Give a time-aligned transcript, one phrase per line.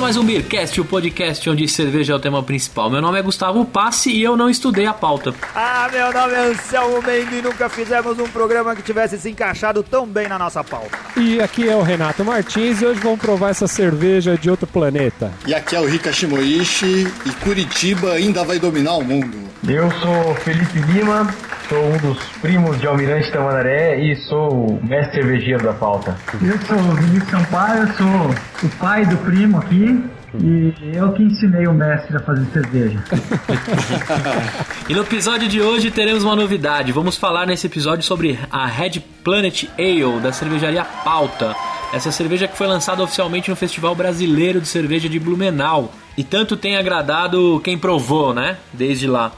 [0.00, 2.88] Mais um Beercast, o podcast onde cerveja é o tema principal.
[2.88, 5.34] Meu nome é Gustavo Passe e eu não estudei a pauta.
[5.54, 9.82] Ah, meu nome é Anselmo Mendes e nunca fizemos um programa que tivesse se encaixado
[9.82, 10.98] tão bem na nossa pauta.
[11.16, 15.30] E aqui é o Renato Martins e hoje vamos provar essa cerveja de outro planeta.
[15.46, 19.36] E aqui é o Rika Shimoishi e Curitiba ainda vai dominar o mundo.
[19.68, 21.32] Eu sou Felipe Lima,
[21.70, 26.16] sou um dos primos de Almirante Tamandaré e sou o mestre cervejeiro da pauta.
[26.42, 30.04] Eu sou o Vinícius Sampaio, sou o pai do primo aqui
[30.42, 32.98] e eu que ensinei o mestre a fazer cerveja.
[34.88, 36.90] e no episódio de hoje teremos uma novidade.
[36.90, 41.54] Vamos falar nesse episódio sobre a Red Planet Ale da cervejaria Pauta.
[41.92, 45.92] Essa cerveja que foi lançada oficialmente no Festival Brasileiro de Cerveja de Blumenau.
[46.18, 48.56] E tanto tem agradado quem provou, né?
[48.72, 49.30] Desde lá.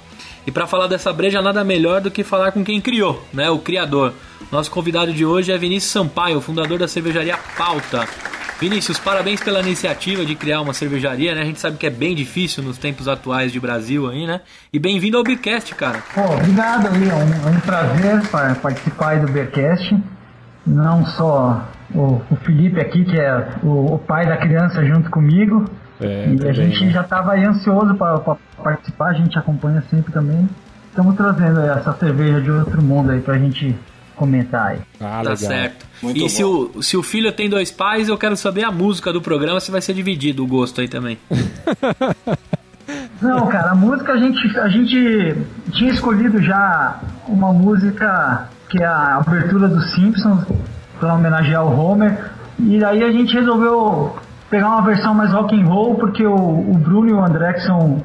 [0.46, 3.48] E para falar dessa breja, nada melhor do que falar com quem criou, né?
[3.50, 4.12] O criador.
[4.50, 8.06] Nosso convidado de hoje é Vinícius Sampaio, fundador da cervejaria Pauta.
[8.62, 11.42] Vinícius, parabéns pela iniciativa de criar uma cervejaria, né?
[11.42, 14.40] A gente sabe que é bem difícil nos tempos atuais de Brasil aí, né?
[14.72, 15.98] E bem-vindo ao Beercast, cara.
[16.14, 18.20] Pô, obrigado é um, um prazer
[18.62, 19.96] participar do Beercast.
[20.64, 25.64] Não só o, o, Felipe aqui, que é o, o pai da criança junto comigo,
[26.04, 26.90] é, e a gente né?
[26.90, 28.18] já estava ansioso para
[28.62, 30.48] participar, a gente acompanha sempre também.
[30.88, 33.74] Estamos trazendo essa cerveja de outro mundo aí para a gente
[34.14, 34.78] comentar aí.
[35.00, 35.86] Ah, tá certo.
[36.02, 39.12] Muito e se o, se o filho tem dois pais, eu quero saber a música
[39.12, 41.18] do programa, se vai ser dividido o gosto aí também.
[43.22, 45.36] Não, cara, a música a gente, a gente
[45.72, 50.44] tinha escolhido já uma música que é a abertura dos Simpsons,
[50.98, 52.32] para homenagear o Homer.
[52.58, 54.16] E aí a gente resolveu
[54.52, 57.62] pegar uma versão mais rock and roll, porque o, o Bruno e o André, que
[57.62, 58.02] são,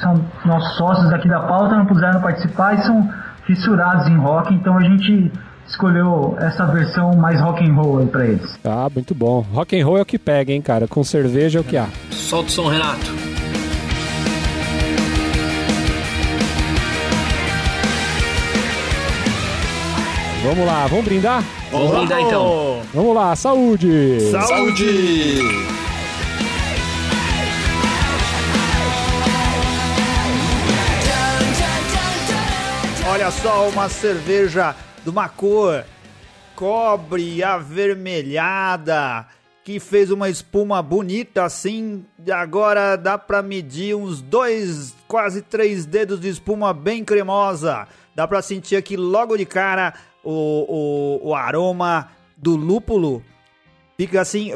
[0.00, 3.10] são nossos sócios aqui da pauta, não puderam participar e são
[3.44, 5.32] fissurados em rock, então a gente
[5.66, 8.58] escolheu essa versão mais rock and roll aí pra eles.
[8.64, 9.44] Ah, muito bom.
[9.52, 10.86] Rock and roll é o que pega, hein, cara?
[10.86, 11.88] Com cerveja é o que há.
[12.12, 13.12] Solta o som, Renato.
[20.44, 21.42] Vamos lá, vamos brindar?
[21.70, 22.82] Vamos brindar então.
[22.94, 24.30] Vamos lá, saúde!
[24.30, 25.42] Saúde!
[33.10, 35.84] Olha só, uma cerveja de uma cor
[36.54, 39.26] cobre avermelhada
[39.62, 42.04] que fez uma espuma bonita assim.
[42.32, 47.86] Agora dá para medir uns dois, quase três dedos de espuma bem cremosa.
[48.18, 53.22] Dá para sentir aqui logo de cara o, o, o aroma do lúpulo.
[53.96, 54.50] Fica assim,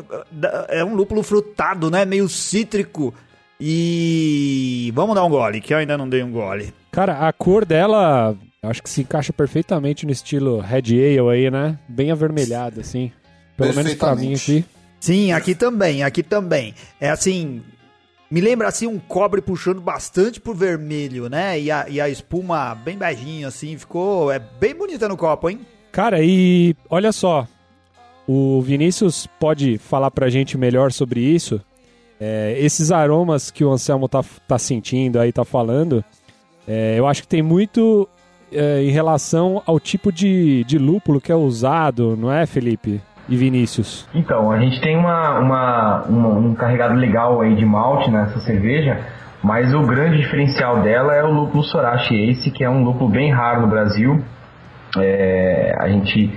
[0.69, 2.05] é um lúpulo frutado, né?
[2.05, 3.15] Meio cítrico.
[3.61, 6.75] E vamos dar um gole, que eu ainda não dei um gole.
[6.91, 11.79] Cara, a cor dela Acho que se encaixa perfeitamente no estilo Red Ale aí, né?
[11.89, 13.13] Bem avermelhado, assim.
[13.57, 14.65] Pelo menos pra mim aqui.
[14.99, 16.75] Sim, aqui também, aqui também.
[17.01, 17.63] É assim,
[18.33, 21.61] me lembra assim um cobre puxando bastante pro vermelho, né?
[21.61, 24.33] E a, e a espuma bem beijinha, assim, ficou.
[24.33, 25.61] É bem bonita no copo, hein?
[25.93, 27.47] Cara, e olha só.
[28.27, 31.61] O Vinícius pode falar pra gente melhor sobre isso.
[32.19, 36.03] É, esses aromas que o Anselmo tá, tá sentindo aí, tá falando.
[36.67, 38.09] É, eu acho que tem muito
[38.51, 42.99] é, em relação ao tipo de, de lúpulo que é usado, não é, Felipe?
[43.33, 44.07] E Vinícius?
[44.15, 49.01] Então, a gente tem uma, uma, uma, um carregado legal aí de malte nessa cerveja,
[49.43, 53.33] mas o grande diferencial dela é o lúpulo Sorachi Ace, que é um lúpulo bem
[53.33, 54.23] raro no Brasil.
[54.99, 56.31] É, a gente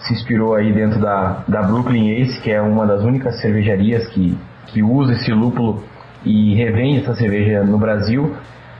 [0.00, 4.36] se inspirou aí dentro da, da Brooklyn Ace, que é uma das únicas cervejarias que,
[4.66, 5.82] que usa esse lúpulo
[6.26, 8.36] e revende essa cerveja no Brasil.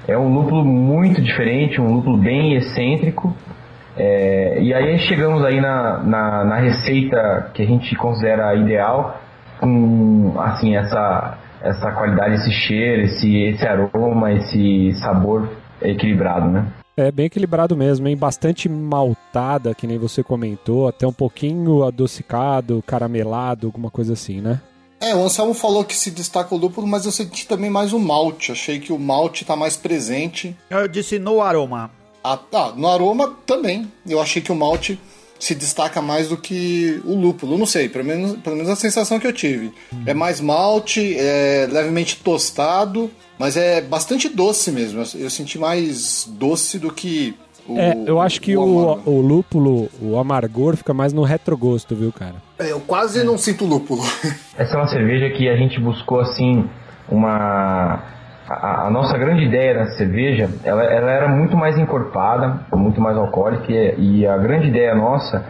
[0.07, 3.35] É um lúpulo muito diferente, um lúpulo bem excêntrico.
[3.97, 9.21] É, e aí chegamos aí na, na, na, receita que a gente considera ideal,
[9.61, 15.49] com assim, essa, essa qualidade, esse cheiro, esse, esse aroma, esse sabor
[15.81, 16.67] equilibrado, né?
[16.97, 18.17] É bem equilibrado mesmo, hein?
[18.17, 24.61] Bastante maltada, que nem você comentou, até um pouquinho adocicado, caramelado, alguma coisa assim, né?
[25.01, 27.99] É, o Anselmo falou que se destaca o lúpulo, mas eu senti também mais o
[27.99, 28.53] malte.
[28.53, 30.57] Achei que o malte tá mais presente.
[30.71, 31.91] Eu disse no aroma.
[32.25, 32.73] Ah, tá.
[32.75, 33.93] No aroma também.
[34.09, 34.99] Eu achei que o malte
[35.39, 37.59] se destaca mais do que o lúpulo.
[37.59, 39.71] Não sei, pelo menos, pelo menos a sensação que eu tive.
[39.93, 40.03] Hum.
[40.07, 45.03] É mais malte, é levemente tostado, mas é bastante doce mesmo.
[45.15, 47.35] Eu senti mais doce do que
[47.67, 51.97] o, é, eu acho que o, o, o, lúpulo, o amargor, fica mais no retrogosto,
[51.97, 52.35] viu, cara?
[52.59, 53.25] É, eu quase é.
[53.25, 54.03] não sinto lúpulo.
[54.57, 56.69] Essa é uma cerveja que a gente buscou, assim,
[57.09, 58.03] uma...
[58.49, 63.17] A, a nossa grande ideia nessa cerveja, ela, ela, era muito mais encorpada, muito mais
[63.17, 65.45] alcoólica, e, e a grande ideia nossa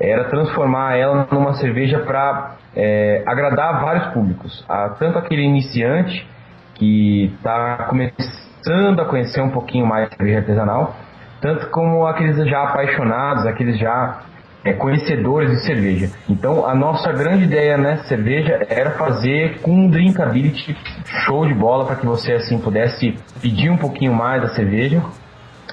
[0.00, 6.28] era transformar ela numa cerveja para é, agradar vários públicos, a, tanto aquele iniciante
[6.74, 10.96] que está começando a conhecer um pouquinho mais a cerveja artesanal,
[11.40, 14.22] tanto como aqueles já apaixonados, aqueles já
[14.64, 16.10] é, conhecedores de cerveja.
[16.28, 20.76] Então, a nossa grande ideia nessa cerveja era fazer com um drinkability
[21.24, 25.02] show de bola para que você assim pudesse pedir um pouquinho mais da cerveja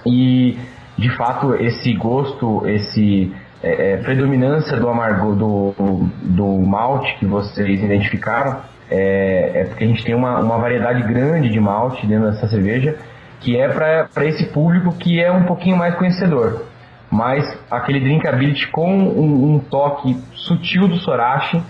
[0.06, 0.57] e,
[0.97, 3.31] de fato, esse gosto, esse
[3.62, 8.57] é, é, predominância do amargo do, do malte que vocês identificaram
[8.89, 12.95] é, é, porque a gente tem uma, uma variedade grande de malte dentro dessa cerveja
[13.42, 16.69] que é para esse público que é um pouquinho mais conhecedor
[17.11, 21.61] mas aquele drinkability com um, um toque sutil do Sorachi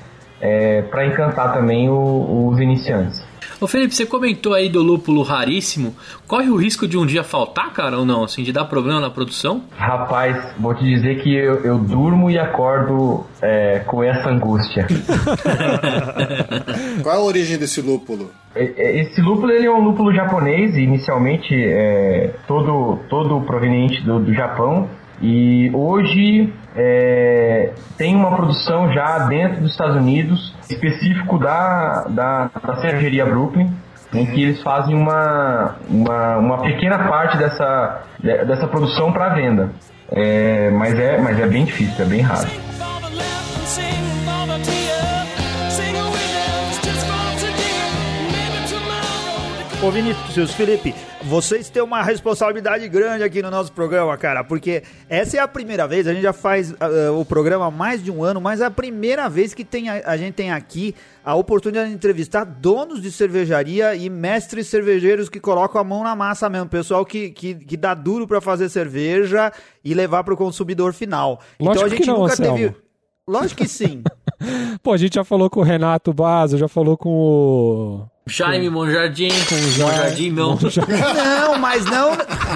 [0.41, 3.27] é, para encantar também o, os iniciantes.
[3.62, 5.94] Ô Felipe, você comentou aí do lúpulo raríssimo.
[6.25, 8.24] Corre o risco de um dia faltar, cara, ou não?
[8.24, 9.63] Assim, de dar problema na produção?
[9.75, 14.88] Rapaz, vou te dizer que eu, eu durmo e acordo é, com essa angústia.
[17.03, 18.31] Qual é a origem desse lúpulo?
[18.56, 24.88] Esse lúpulo ele é um lúpulo japonês, inicialmente é, todo, todo proveniente do, do Japão.
[25.21, 32.75] E hoje é, tem uma produção já dentro dos Estados Unidos, específico da, da, da
[32.77, 33.69] cervejaria Brooklyn,
[34.13, 39.71] em que eles fazem uma, uma, uma pequena parte dessa, dessa produção para venda.
[40.12, 42.50] É, mas, é, mas é bem difícil, é bem raro.
[49.81, 50.94] Ô Vinícius, Felipe,
[51.24, 55.88] vocês têm uma responsabilidade grande aqui no nosso programa, cara, porque essa é a primeira
[55.88, 58.66] vez, a gente já faz uh, o programa há mais de um ano, mas é
[58.66, 60.94] a primeira vez que tem a, a, gente tem aqui
[61.24, 66.14] a oportunidade de entrevistar donos de cervejaria e mestres cervejeiros que colocam a mão na
[66.14, 69.50] massa mesmo, pessoal que, que, que dá duro para fazer cerveja
[69.82, 71.40] e levar para o consumidor final.
[71.58, 72.58] Lógico então a gente não, nunca Anselmo.
[72.58, 72.75] teve.
[73.25, 74.04] Lógico que sim.
[74.84, 79.30] Pô, a gente já falou com o Renato Basso, já falou com o Jaime Monjardim.
[79.48, 80.58] Com Monjardim, não.
[80.58, 82.12] Não, mas não.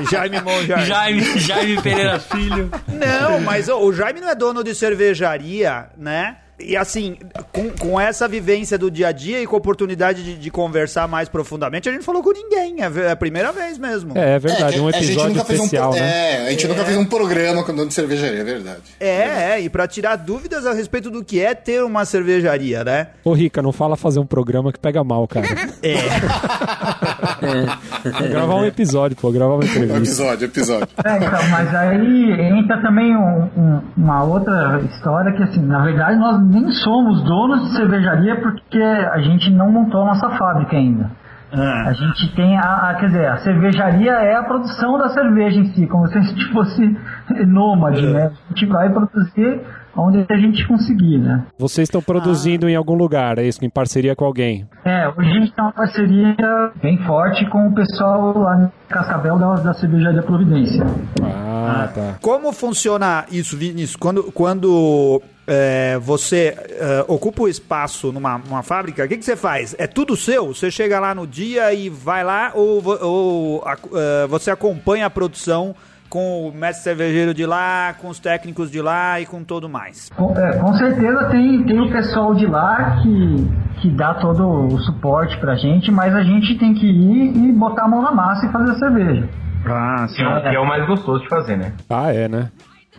[0.09, 0.85] Jaime Monjardim.
[0.85, 2.69] Jaime, Jaime Pereira Filho.
[2.87, 6.37] Não, mas o Jaime não é dono de cervejaria, né?
[6.59, 7.17] E assim,
[7.51, 11.07] com, com essa vivência do dia a dia e com a oportunidade de, de conversar
[11.07, 12.81] mais profundamente, a gente falou com ninguém.
[12.81, 14.17] É, é a primeira vez mesmo.
[14.17, 16.43] É, é verdade, é, um episódio especial, um, né?
[16.43, 18.81] É, a gente nunca fez um programa com dono de cervejaria, é verdade.
[18.99, 23.07] É, é, e pra tirar dúvidas a respeito do que é ter uma cervejaria, né?
[23.23, 25.47] Ô, Rica, não fala fazer um programa que pega mal, cara.
[25.81, 25.93] É.
[27.43, 28.29] é.
[28.29, 29.97] Gravar um episódio, pô, gravar uma entrevista.
[29.97, 30.87] Episódio, episódio.
[31.03, 36.17] É, então, mas aí entra também um, um, uma outra história que, assim, na verdade,
[36.17, 41.09] nós nem somos donos de cervejaria porque a gente não montou a nossa fábrica ainda.
[41.55, 41.89] Ah.
[41.89, 45.65] A gente tem a, a, quer dizer, a cervejaria é a produção da cerveja em
[45.73, 46.97] si, como se a gente fosse
[47.45, 48.09] nômade, é.
[48.09, 48.31] né?
[48.49, 49.61] A gente vai produzir
[49.95, 51.45] onde a gente conseguir, né?
[51.57, 52.71] Vocês estão produzindo ah.
[52.71, 53.63] em algum lugar, é isso?
[53.63, 54.67] Em parceria com alguém?
[54.83, 59.37] É, hoje a gente tem uma parceria bem forte com o pessoal lá em Cascavel
[59.37, 60.83] da, da Cervejaria Providência.
[61.21, 62.15] Ah, tá.
[62.19, 63.95] Como funciona isso, Vinícius?
[63.95, 69.35] Quando, quando é, você é, ocupa o espaço numa, numa fábrica, o que, que você
[69.35, 69.75] faz?
[69.77, 70.53] É tudo seu?
[70.53, 75.75] Você chega lá no dia e vai lá ou, ou é, você acompanha a produção
[76.09, 80.09] com o mestre cervejeiro de lá, com os técnicos de lá e com todo mais?
[80.15, 83.47] Com, é, com certeza tem, tem o pessoal de lá que,
[83.81, 87.85] que dá todo o suporte pra gente, mas a gente tem que ir e botar
[87.85, 89.27] a mão na massa e fazer a cerveja.
[89.65, 90.23] Ah, sim.
[90.23, 91.73] É, que é o mais gostoso de fazer, né?
[91.89, 92.51] Ah, é, né?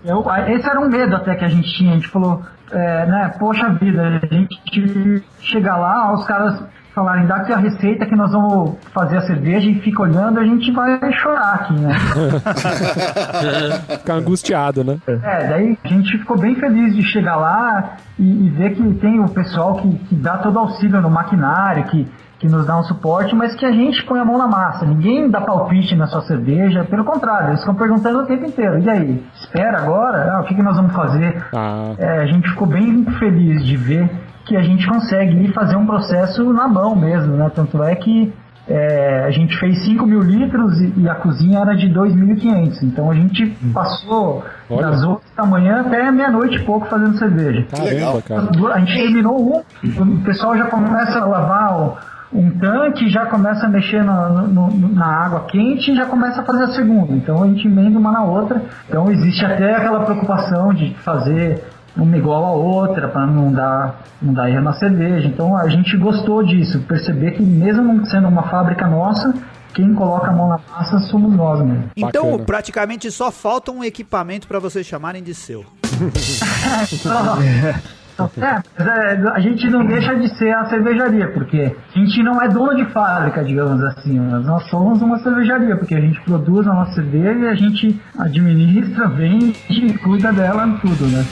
[0.04, 1.92] Eu, esse era um medo até que a gente tinha.
[1.92, 6.62] A gente falou, é, né, poxa vida, a gente chega lá, os caras
[6.94, 10.44] falarem, dá aqui a receita que nós vamos fazer a cerveja e fica olhando, a
[10.44, 11.92] gente vai chorar aqui, né?
[13.98, 14.98] Ficar angustiado, né?
[15.08, 19.18] É, daí a gente ficou bem feliz de chegar lá e, e ver que tem
[19.18, 22.06] o pessoal que, que dá todo auxílio no maquinário, que
[22.44, 24.84] que nos dá um suporte, mas que a gente põe a mão na massa.
[24.84, 28.80] Ninguém dá palpite na sua cerveja, pelo contrário, eles ficam perguntando o tempo inteiro.
[28.80, 30.30] E aí, espera agora?
[30.30, 31.42] Ah, o que, que nós vamos fazer?
[31.54, 31.94] Ah.
[31.96, 34.10] É, a gente ficou bem feliz de ver
[34.44, 37.50] que a gente consegue fazer um processo na mão mesmo, né?
[37.54, 38.30] Tanto é que
[38.68, 42.82] é, a gente fez 5 mil litros e, e, a cozinha era de 2.500.
[42.82, 44.90] Então a gente passou Olha.
[44.90, 47.66] das 8 da manhã até meia-noite e pouco fazendo cerveja.
[47.70, 48.74] Caramba, cara.
[48.74, 53.66] A gente terminou um, o pessoal já começa a lavar o um tanque, já começa
[53.66, 57.12] a mexer no, no, na água quente e já começa a fazer a segunda.
[57.12, 58.60] Então a gente emenda uma na outra.
[58.88, 61.62] Então existe até aquela preocupação de fazer
[61.96, 65.28] uma igual a outra para não dar não dar erro na cerveja.
[65.28, 69.32] Então a gente gostou disso, perceber que mesmo não sendo uma fábrica nossa,
[69.72, 71.90] quem coloca a mão na massa somos nós mesmo.
[71.96, 72.44] Então Bacana.
[72.44, 75.64] praticamente só falta um equipamento para vocês chamarem de seu.
[78.40, 82.40] É, mas é, a gente não deixa de ser a cervejaria, porque a gente não
[82.40, 84.18] é dono de fábrica, digamos assim.
[84.18, 89.08] Nós somos uma cervejaria, porque a gente produz a nossa cerveja e a gente administra,
[89.08, 91.24] vende e cuida dela tudo, né?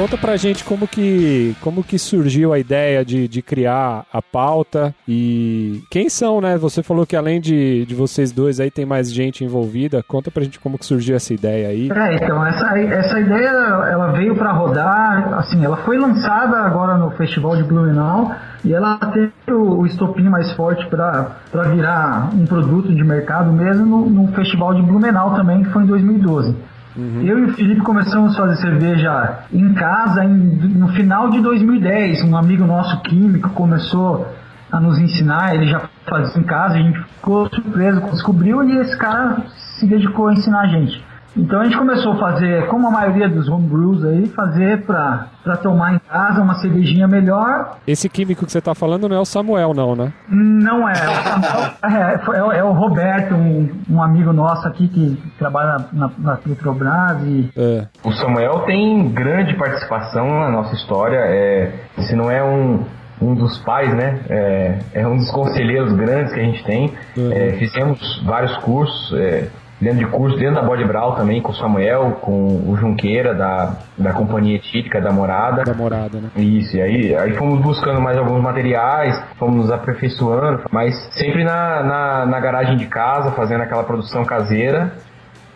[0.00, 4.94] Conta pra gente como que, como que surgiu a ideia de, de criar a pauta
[5.06, 6.56] e quem são, né?
[6.56, 10.02] Você falou que além de, de vocês dois aí tem mais gente envolvida.
[10.02, 11.90] Conta pra gente como que surgiu essa ideia aí.
[11.90, 17.10] É, então, essa, essa ideia ela veio para rodar, assim, ela foi lançada agora no
[17.10, 22.94] Festival de Blumenau e ela teve o, o estopim mais forte para virar um produto
[22.94, 26.69] de mercado mesmo no, no Festival de Blumenau também, que foi em 2012.
[26.96, 27.22] Uhum.
[27.22, 32.24] Eu e o Felipe começamos a fazer cerveja em casa em, no final de 2010.
[32.24, 34.26] Um amigo nosso químico começou
[34.70, 38.96] a nos ensinar, ele já fazia em casa, a gente ficou surpreso, descobriu e esse
[38.96, 39.42] cara
[39.78, 41.04] se dedicou a ensinar a gente.
[41.36, 45.56] Então a gente começou a fazer, como a maioria dos homebrews aí, fazer pra, pra
[45.56, 47.76] tomar em casa uma cervejinha melhor.
[47.86, 50.12] Esse químico que você tá falando não é o Samuel, não, né?
[50.28, 50.92] Não é.
[51.84, 57.22] é, é, é, o Roberto, um, um, amigo nosso aqui que trabalha na, na Petrobras.
[57.22, 57.50] E...
[57.56, 57.86] É.
[58.04, 61.18] O Samuel tem grande participação na nossa história.
[61.18, 62.84] É, se não é um,
[63.22, 64.20] um dos pais, né?
[64.28, 66.92] É, é, um dos conselheiros grandes que a gente tem.
[67.16, 67.32] Uhum.
[67.32, 69.12] É, fizemos vários cursos.
[69.18, 69.48] É,
[69.80, 73.76] dentro de curso, dentro da Bode Brau também, com o Samuel, com o Junqueira, da,
[73.96, 75.64] da Companhia Etílica, da Morada.
[75.64, 76.28] Da Morada, né?
[76.36, 81.82] Isso, e aí, aí fomos buscando mais alguns materiais, fomos nos aperfeiçoando, mas sempre na,
[81.82, 84.92] na, na garagem de casa, fazendo aquela produção caseira.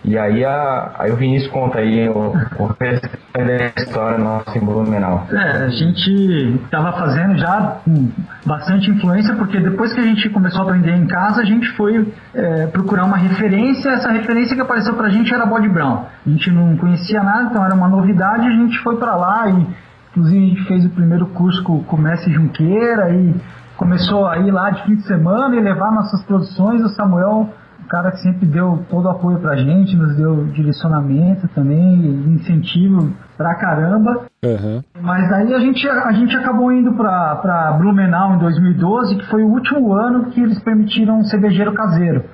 [0.04, 2.68] E aí, a, aí o Vinícius conta aí o, o
[3.32, 5.26] da história nossa em Blumenau.
[5.32, 7.78] É, a gente estava fazendo já
[8.44, 12.12] bastante influência, porque depois que a gente começou a aprender em casa, a gente foi
[12.34, 13.90] é, procurar uma referência.
[13.90, 16.04] Essa referência que apareceu pra gente era Body Brown.
[16.26, 19.66] A gente não conhecia nada, então era uma novidade, a gente foi para lá e
[20.10, 23.34] inclusive a gente fez o primeiro curso com, com o Messi Junqueira e
[23.76, 26.82] começou a ir lá de fim de semana e levar nossas produções.
[26.82, 27.52] O Samuel
[27.84, 31.94] o cara que sempre deu todo o apoio pra gente, nos deu direcionamento também,
[32.34, 34.22] incentivo pra caramba.
[34.42, 34.82] Uhum.
[35.00, 39.42] Mas aí a gente, a gente acabou indo pra, pra Blumenau em 2012, que foi
[39.42, 42.24] o último ano que eles permitiram um cervejeiro caseiro.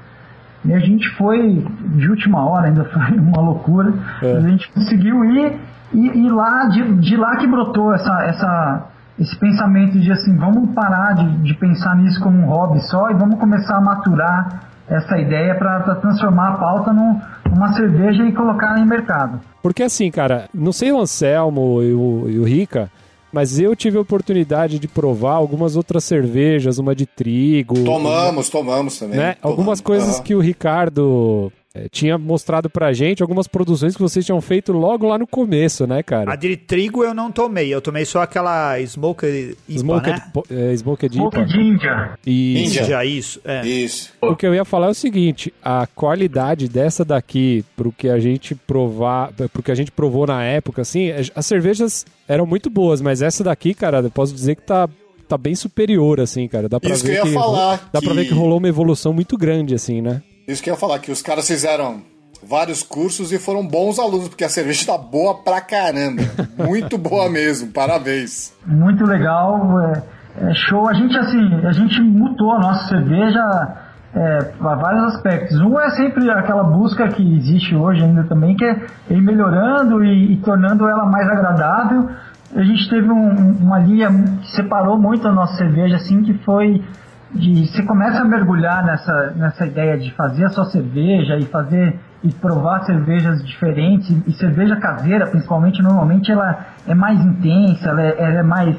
[0.65, 1.67] E a gente foi
[1.97, 3.93] de última hora, ainda foi uma loucura.
[4.23, 4.37] É.
[4.37, 5.59] a gente conseguiu ir
[5.93, 8.87] e, e lá, de, de lá que brotou essa, essa,
[9.19, 13.15] esse pensamento de assim, vamos parar de, de pensar nisso como um hobby só e
[13.15, 18.79] vamos começar a maturar essa ideia para transformar a pauta num, numa cerveja e colocar
[18.79, 19.41] em mercado.
[19.63, 22.91] Porque assim, cara, não sei o Anselmo e o, e o Rica,
[23.33, 27.85] mas eu tive a oportunidade de provar algumas outras cervejas, uma de trigo.
[27.85, 29.17] Tomamos, tomamos também.
[29.17, 29.35] Né?
[29.35, 29.59] Tomamos.
[29.59, 30.23] Algumas coisas uhum.
[30.25, 35.07] que o Ricardo é, tinha mostrado pra gente algumas produções que vocês tinham feito logo
[35.07, 36.33] lá no começo, né, cara?
[36.33, 40.33] A de trigo eu não tomei, eu tomei só aquela Smoked IPA, Smoked, né?
[40.51, 41.41] É, Smoked IPA.
[41.57, 42.19] India.
[42.27, 42.81] Isso.
[42.81, 43.41] Índia, isso.
[43.45, 43.65] É.
[43.65, 44.13] Isso.
[44.21, 48.19] O que eu ia falar é o seguinte, a qualidade dessa daqui pro que a
[48.19, 53.01] gente provar, pro que a gente provou na época, assim, as cervejas eram muito boas,
[53.01, 54.89] mas essa daqui, cara, eu posso dizer que tá
[55.29, 56.69] tá bem superior, assim, cara.
[56.69, 58.05] Dá pra Isso ver que, que falar dá que...
[58.05, 60.21] pra ver que rolou uma evolução muito grande, assim, né?
[60.51, 62.03] Isso que eu ia falar, que os caras fizeram
[62.47, 66.23] vários cursos e foram bons alunos, porque a cerveja tá boa pra caramba.
[66.59, 68.53] Muito boa mesmo, parabéns.
[68.67, 70.03] Muito legal, é,
[70.39, 70.89] é show.
[70.89, 73.77] A gente, assim, a gente mutou a nossa cerveja
[74.15, 75.61] é, para vários aspectos.
[75.61, 78.77] Um é sempre aquela busca que existe hoje ainda também, que é
[79.11, 82.09] ir melhorando e, e tornando ela mais agradável.
[82.55, 84.09] A gente teve um, uma linha
[84.43, 86.83] que separou muito a nossa cerveja, assim, que foi
[87.33, 91.99] de você começa a mergulhar nessa, nessa ideia de fazer a sua cerveja e fazer
[92.23, 98.15] e provar cervejas diferentes e cerveja caseira principalmente normalmente ela é mais intensa ela é,
[98.19, 98.77] ela é mais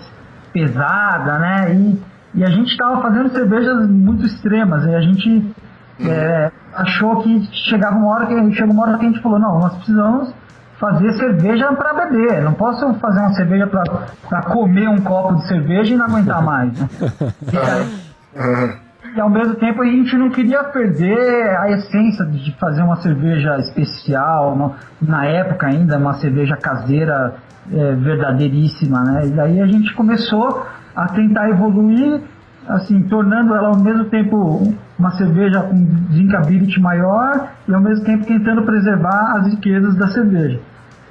[0.51, 2.01] pesada né e,
[2.36, 5.55] e a gente estava fazendo cervejas muito extremas e a gente
[6.01, 9.60] é, achou que chegava uma hora que chegou uma hora que a gente falou não
[9.60, 10.34] nós precisamos
[10.77, 15.93] fazer cerveja para beber não posso fazer uma cerveja para comer um copo de cerveja
[15.93, 16.89] e não aguentar mais né?
[18.35, 18.79] aí,
[19.15, 23.57] e ao mesmo tempo a gente não queria perder a essência de fazer uma cerveja
[23.59, 27.35] especial, uma, na época ainda, uma cerveja caseira
[27.73, 29.27] é, verdadeiríssima, né?
[29.27, 32.21] E daí a gente começou a tentar evoluir,
[32.67, 38.25] assim, tornando ela ao mesmo tempo uma cerveja com drinkability maior e ao mesmo tempo
[38.25, 40.59] tentando preservar as riquezas da cerveja.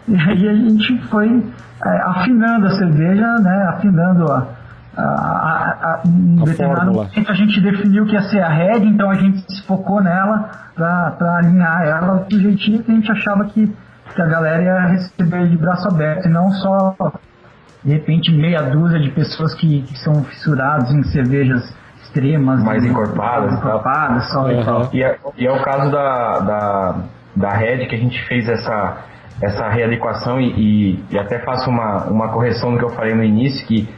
[0.08, 1.44] E aí a gente foi
[1.84, 3.64] é, afinando a cerveja, né?
[3.74, 4.59] Afinando a
[4.96, 7.04] a, a, a, um A determinado fórmula.
[7.08, 10.50] momento a gente definiu que ia ser a Red, então a gente se focou nela
[10.74, 13.72] para alinhar ela do jeitinho que a gente achava que,
[14.14, 16.96] que a galera ia receber de braço aberto, e não só
[17.84, 22.90] de repente meia dúzia de pessoas que, que são fissurados em cervejas extremas, Mais né,
[22.90, 23.68] encorpadas e tal.
[23.68, 24.88] encorpadas só e tal.
[24.92, 26.94] E é, e é o caso da, da,
[27.36, 28.96] da Red que a gente fez essa,
[29.40, 33.22] essa readequação e, e, e até faço uma, uma correção do que eu falei no
[33.22, 33.88] início, que,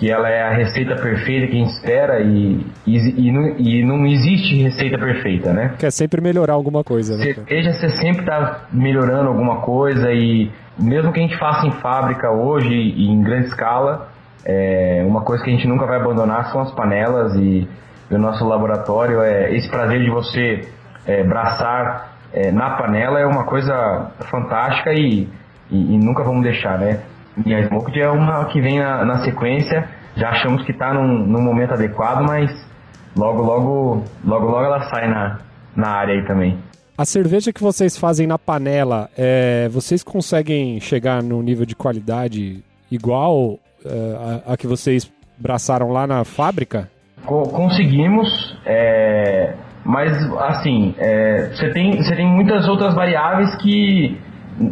[0.00, 3.84] que ela é a receita perfeita que a gente espera e, e, e, não, e
[3.84, 5.74] não existe receita perfeita, né?
[5.78, 7.34] Quer sempre melhorar alguma coisa, né?
[7.34, 12.30] Cerveja você sempre está melhorando alguma coisa e mesmo que a gente faça em fábrica
[12.30, 14.08] hoje e em grande escala,
[14.42, 17.68] é, uma coisa que a gente nunca vai abandonar são as panelas e,
[18.10, 20.66] e o nosso laboratório é esse prazer de você
[21.06, 25.28] é, braçar é, na panela é uma coisa fantástica e,
[25.70, 27.00] e, e nunca vamos deixar, né?
[27.46, 31.18] E a Smoked é uma que vem na, na sequência, já achamos que está num,
[31.26, 32.50] num momento adequado, mas
[33.16, 35.38] logo, logo, logo, logo ela sai na,
[35.74, 36.58] na área aí também.
[36.98, 42.62] A cerveja que vocês fazem na panela, é, vocês conseguem chegar no nível de qualidade
[42.92, 46.90] igual é, a, a que vocês braçaram lá na fábrica?
[47.24, 48.28] Co- conseguimos,
[48.66, 54.18] é, mas assim, é, você tem, você tem muitas outras variáveis que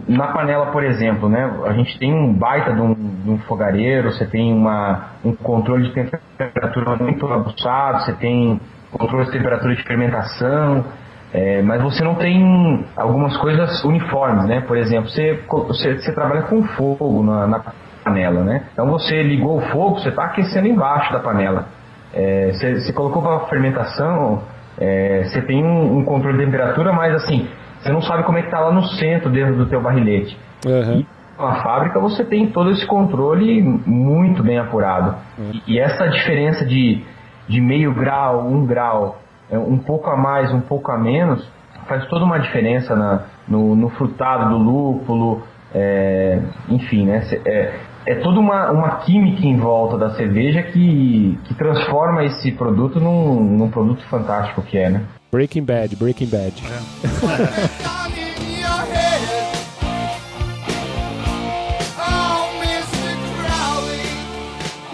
[0.07, 1.50] na panela, por exemplo, né?
[1.64, 5.88] A gente tem um baita de um, de um fogareiro, você tem uma, um controle
[5.88, 8.61] de temperatura muito aguçado, você tem
[8.92, 10.85] controle de temperatura de fermentação,
[11.33, 14.61] é, mas você não tem algumas coisas uniformes, né?
[14.61, 17.62] Por exemplo, você, você, você trabalha com fogo na, na
[18.04, 18.64] panela, né?
[18.73, 21.66] Então você ligou o fogo, você está aquecendo embaixo da panela.
[22.12, 24.42] É, você, você colocou para fermentação,
[24.78, 27.49] é, você tem um, um controle de temperatura, mas assim,
[27.81, 30.38] você não sabe como é que está lá no centro dentro do teu barrilete.
[30.67, 31.05] Aham.
[31.38, 35.14] Na fábrica você tem todo esse controle muito bem apurado.
[35.38, 37.05] E, e essa diferença de,
[37.47, 41.49] de meio grau, um grau, é, um pouco a mais, um pouco a menos,
[41.87, 47.23] faz toda uma diferença na, no, no frutado do lúpulo, é, enfim, né?
[47.47, 47.75] É,
[48.09, 53.38] é toda uma, uma química em volta da cerveja que, que transforma esse produto num,
[53.38, 55.05] num produto fantástico que é, né?
[55.31, 56.55] Breaking Bad, Breaking Bad.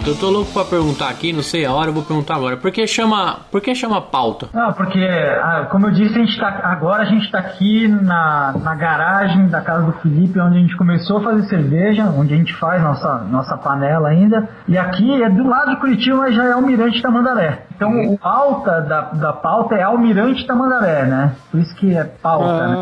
[0.07, 2.57] Eu tô louco pra perguntar aqui, não sei a hora, eu vou perguntar agora.
[2.57, 4.47] Por que chama, por que chama pauta?
[4.53, 8.53] Não, porque, ah, como eu disse, a gente tá, agora a gente está aqui na,
[8.61, 12.37] na garagem da casa do Felipe, onde a gente começou a fazer cerveja, onde a
[12.37, 14.47] gente faz nossa, nossa panela ainda.
[14.67, 17.63] E aqui é do lado de Curitiba, mas já é Almirante Tamandaré.
[17.75, 21.35] Então o alta da, da pauta é Almirante Tamandaré, né?
[21.49, 22.75] Por isso que é pauta, né?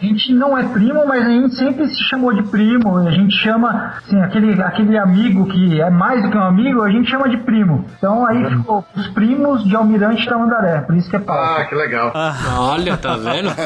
[0.00, 2.96] Ah, A gente não é primo, mas a gente sempre se chamou de primo.
[2.96, 6.90] A gente chama, assim, aquele, aquele amigo que é mais do que um amigo, a
[6.90, 7.84] gente chama de primo.
[7.98, 11.60] Então aí ficou os primos de Almirante Tamandaré, por isso que é pauta.
[11.60, 12.12] Ah, que legal.
[12.58, 13.50] Olha, tá vendo?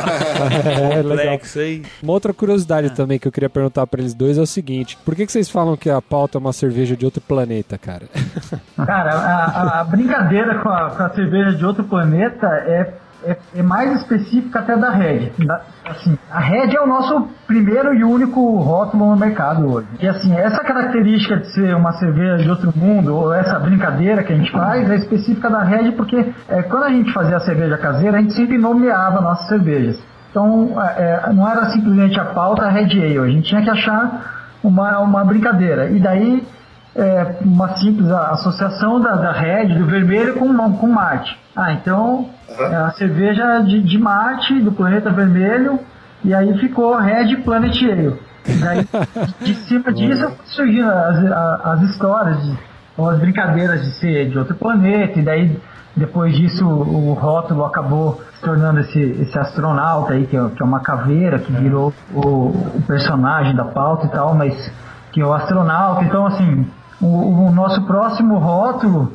[0.93, 1.19] é legal.
[1.35, 1.83] Complexo aí.
[2.03, 5.15] Uma outra curiosidade também que eu queria perguntar pra eles dois é o seguinte: por
[5.15, 8.07] que, que vocês falam que a pauta é uma cerveja de outro planeta, cara?
[8.77, 12.93] Cara, a, a- a brincadeira com a, com a cerveja de outro planeta é,
[13.27, 15.33] é, é mais específica até da Red.
[15.39, 19.87] Da- assim, a Red é o nosso primeiro e único rótulo no mercado hoje.
[20.01, 24.33] E assim, essa característica de ser uma cerveja de outro mundo, ou essa brincadeira que
[24.33, 27.77] a gente faz, é específica da Red porque é, quando a gente fazia a cerveja
[27.79, 29.99] caseira, a gente sempre nomeava nossas cervejas.
[30.31, 34.99] Então, é, não era simplesmente a pauta Red Ale, a gente tinha que achar uma,
[34.99, 35.91] uma brincadeira.
[35.91, 36.45] E daí
[36.97, 41.39] é, uma simples associação da, da Red, do vermelho com, com Marte.
[41.57, 42.29] Ah, então
[42.59, 45.79] é a cerveja de, de Marte, do planeta vermelho,
[46.25, 48.21] e aí ficou Red Planet Ale.
[48.61, 48.87] Daí,
[49.41, 51.17] de cima disso surgiram as,
[51.65, 52.59] as histórias, de,
[52.97, 55.61] ou as brincadeiras de ser de outro planeta, e daí
[55.97, 60.63] depois disso o, o rótulo acabou se tornando esse, esse astronauta aí, que é, que
[60.63, 64.55] é uma caveira, que virou o, o personagem da pauta e tal, mas
[65.13, 66.05] que é o astronauta.
[66.05, 66.67] Então, assim,
[67.05, 69.13] o, o nosso próximo rótulo,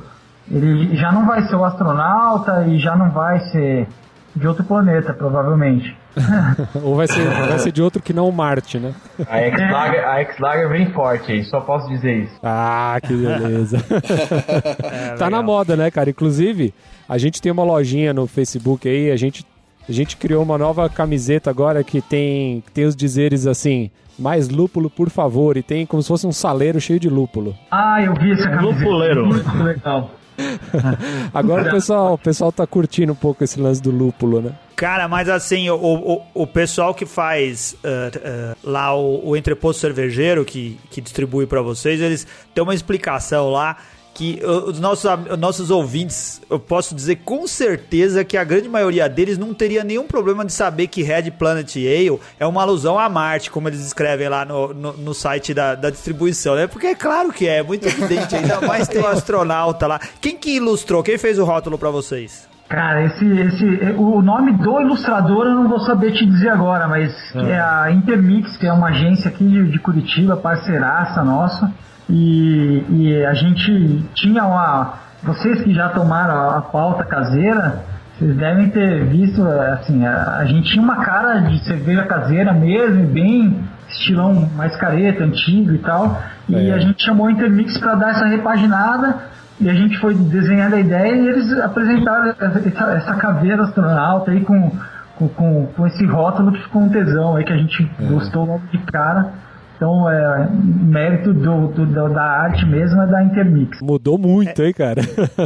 [0.49, 3.87] ele já não vai ser o astronauta e já não vai ser
[4.35, 5.97] de outro planeta, provavelmente.
[6.83, 8.93] Ou vai ser, vai ser de outro que não o Marte, né?
[9.27, 12.39] A X-Lager, a X-Lager vem forte aí, só posso dizer isso.
[12.43, 13.77] Ah, que beleza.
[15.17, 16.09] tá na moda, né, cara?
[16.09, 16.73] Inclusive,
[17.07, 19.45] a gente tem uma lojinha no Facebook aí, a gente,
[19.87, 24.89] a gente criou uma nova camiseta agora que tem, tem os dizeres assim, mais lúpulo,
[24.89, 27.55] por favor, e tem como se fosse um saleiro cheio de lúpulo.
[27.71, 28.65] Ah, eu vi essa camiseta.
[28.65, 29.25] Lupuleiro.
[29.25, 30.11] Muito legal.
[31.33, 34.51] Agora o pessoal, o pessoal tá curtindo um pouco esse lance do lúpulo, né?
[34.75, 39.81] Cara, mas assim, o, o, o pessoal que faz uh, uh, lá o, o entreposto
[39.81, 43.77] cervejeiro, que, que distribui para vocês, eles têm uma explicação lá
[44.19, 49.07] que os nossos, os nossos ouvintes, eu posso dizer com certeza que a grande maioria
[49.07, 53.07] deles não teria nenhum problema de saber que Red Planet Ale é uma alusão a
[53.07, 56.67] Marte, como eles escrevem lá no, no, no site da, da, distribuição, né?
[56.67, 60.01] Porque é claro que é, é muito evidente, ainda mais tem um astronauta lá.
[60.19, 61.01] Quem que ilustrou?
[61.01, 62.45] Quem fez o rótulo para vocês?
[62.67, 63.65] Cara, esse, esse,
[63.97, 68.57] o nome do ilustrador eu não vou saber te dizer agora, mas é a Intermix,
[68.57, 71.71] que é uma agência aqui de, de Curitiba, parceiraça nossa.
[72.09, 74.93] E, e a gente tinha uma.
[75.23, 77.83] Vocês que já tomaram a, a pauta caseira,
[78.17, 83.05] vocês devem ter visto, assim, a, a, gente tinha uma cara de cerveja caseira mesmo,
[83.05, 86.21] bem estilão mais careta, antigo e tal.
[86.47, 86.73] E é.
[86.73, 89.15] a gente chamou o Intermix para dar essa repaginada.
[89.61, 94.39] E a gente foi desenhando a ideia e eles apresentaram essa, essa caveira astronauta aí
[94.39, 94.71] com,
[95.17, 98.05] com, com, esse rótulo que ficou um tesão aí que a gente é.
[98.05, 99.33] gostou logo de cara.
[99.79, 103.79] Então, é, mérito do, do, da arte mesmo é da Intermix.
[103.81, 105.01] Mudou muito, é, hein, cara?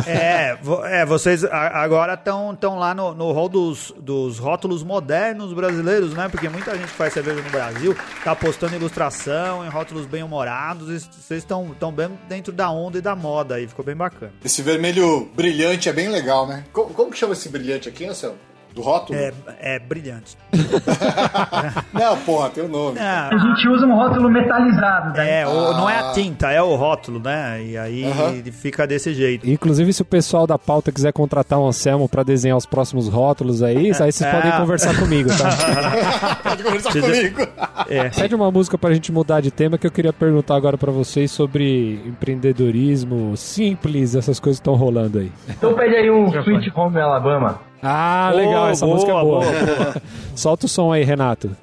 [0.07, 0.57] É,
[1.01, 6.29] é vocês agora estão lá no, no rol dos, dos rótulos modernos brasileiros, né?
[6.29, 11.43] Porque muita gente faz cerveja no Brasil, tá postando ilustração em rótulos bem humorados, vocês
[11.43, 14.31] estão bem dentro da onda e da moda aí, ficou bem bacana.
[14.43, 16.63] Esse vermelho brilhante é bem legal, né?
[16.73, 18.37] Como, como que chama esse brilhante aqui, Anselmo?
[18.73, 19.17] Do rótulo?
[19.19, 20.35] É, é brilhante.
[21.93, 22.97] não, porra, tem o nome.
[22.97, 25.15] É, a gente usa um rótulo metalizado.
[25.15, 25.41] Né?
[25.41, 27.63] É, o, não é a tinta, é o rótulo, né?
[27.63, 28.51] E aí uhum.
[28.51, 29.47] fica desse jeito.
[29.47, 33.61] Inclusive, se o pessoal da pauta quiser contratar um Anselmo para desenhar os próximos rótulos
[33.61, 34.31] aí, aí vocês é.
[34.31, 36.35] podem conversar comigo, tá?
[36.41, 37.41] Pode conversar comigo.
[37.87, 38.09] É.
[38.09, 41.29] Pede uma música pra gente mudar de tema que eu queria perguntar agora para vocês
[41.31, 45.31] sobre empreendedorismo simples, essas coisas que estão rolando aí.
[45.47, 47.72] Então pede aí um Sweet Home Alabama.
[47.83, 49.41] Ah, legal, essa boa, música é boa.
[49.41, 49.95] boa, boa.
[50.35, 51.55] Solta o som aí, Renato.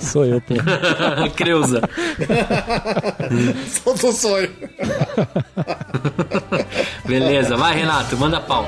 [0.00, 0.54] Sou eu, pô.
[1.36, 1.80] Creuza.
[3.84, 4.50] Solta o som aí.
[7.06, 8.66] Beleza, vai, Renato, manda pau.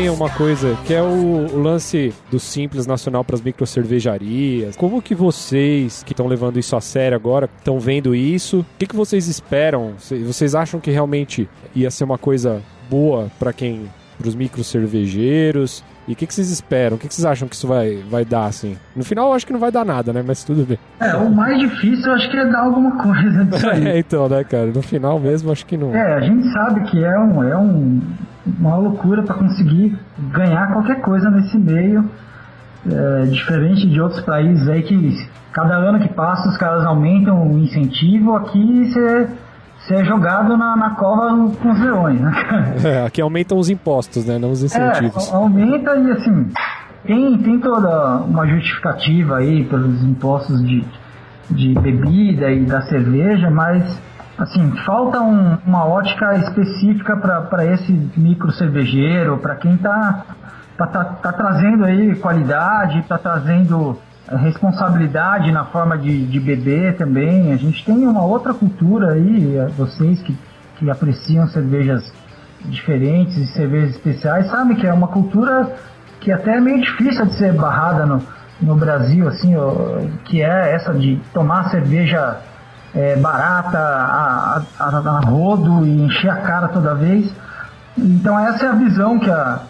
[0.00, 4.74] Tem uma coisa que é o, o lance do Simples Nacional para as microcervejarias.
[4.74, 8.60] Como que vocês, que estão levando isso a sério agora, estão vendo isso?
[8.60, 9.92] O que, que vocês esperam?
[9.98, 15.84] Vocês acham que realmente ia ser uma coisa boa para quem para os microcervejeiros?
[16.08, 16.96] E o que, que, vocês esperam?
[16.96, 18.76] O que, que, vocês acham que isso vai, vai dar, assim?
[18.96, 20.24] No final, eu acho que não vai dar nada, né?
[20.26, 20.78] Mas tudo bem.
[20.98, 23.48] É, o mais difícil eu acho que é dar alguma coisa
[23.88, 24.66] é, então, né, cara?
[24.66, 25.94] No final mesmo, acho que não.
[25.94, 28.00] É, a gente sabe que é um, é um,
[28.58, 29.96] uma loucura para conseguir
[30.32, 32.08] ganhar qualquer coisa nesse meio.
[32.90, 37.58] É, diferente de outros países aí que cada ano que passa os caras aumentam o
[37.58, 39.28] incentivo, aqui você
[39.94, 42.32] é jogado na, na cova com os leões, né?
[42.84, 44.38] É, aqui aumentam os impostos, né?
[44.38, 45.30] Não os incentivos.
[45.30, 46.48] É, aumenta e assim,
[47.04, 50.84] tem, tem toda uma justificativa aí pelos impostos de,
[51.50, 54.00] de bebida e da cerveja, mas
[54.38, 60.24] assim, falta um, uma ótica específica para esse micro cervejeiro, para quem está
[60.76, 66.96] tá, tá, tá, trazendo aí qualidade, está trazendo é, responsabilidade na forma de, de beber
[66.96, 67.52] também.
[67.52, 70.36] A gente tem uma outra cultura aí, é, vocês que,
[70.78, 72.12] que apreciam cervejas
[72.64, 75.74] diferentes e cervejas especiais, sabem que é uma cultura
[76.20, 78.22] que até é meio difícil de ser barrada no,
[78.60, 79.54] no Brasil, assim,
[80.24, 82.38] que é essa de tomar cerveja
[82.94, 87.32] é, barata a, a, a, rodo e encher a cara toda vez.
[87.96, 89.60] Então essa é a visão que, a,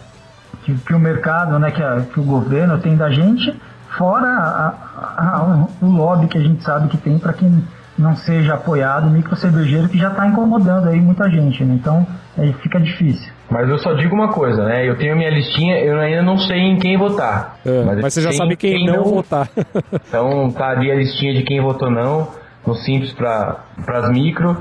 [0.63, 3.57] que, que o mercado, né, que, a, que o governo tem da gente,
[3.97, 7.63] fora a, o lobby que a gente sabe que tem para quem
[7.97, 11.75] não seja apoiado, micro cervejeiro que já está incomodando aí muita gente, né?
[11.75, 12.05] Então
[12.37, 13.31] aí fica difícil.
[13.49, 14.87] Mas eu só digo uma coisa, né?
[14.87, 17.57] Eu tenho minha listinha, eu ainda não sei em quem votar.
[17.65, 19.47] É, mas, mas, você já sabe quem, quem não, não votar.
[20.07, 22.29] então tá ali a listinha de quem votou não
[22.65, 24.57] no Simples para as micro.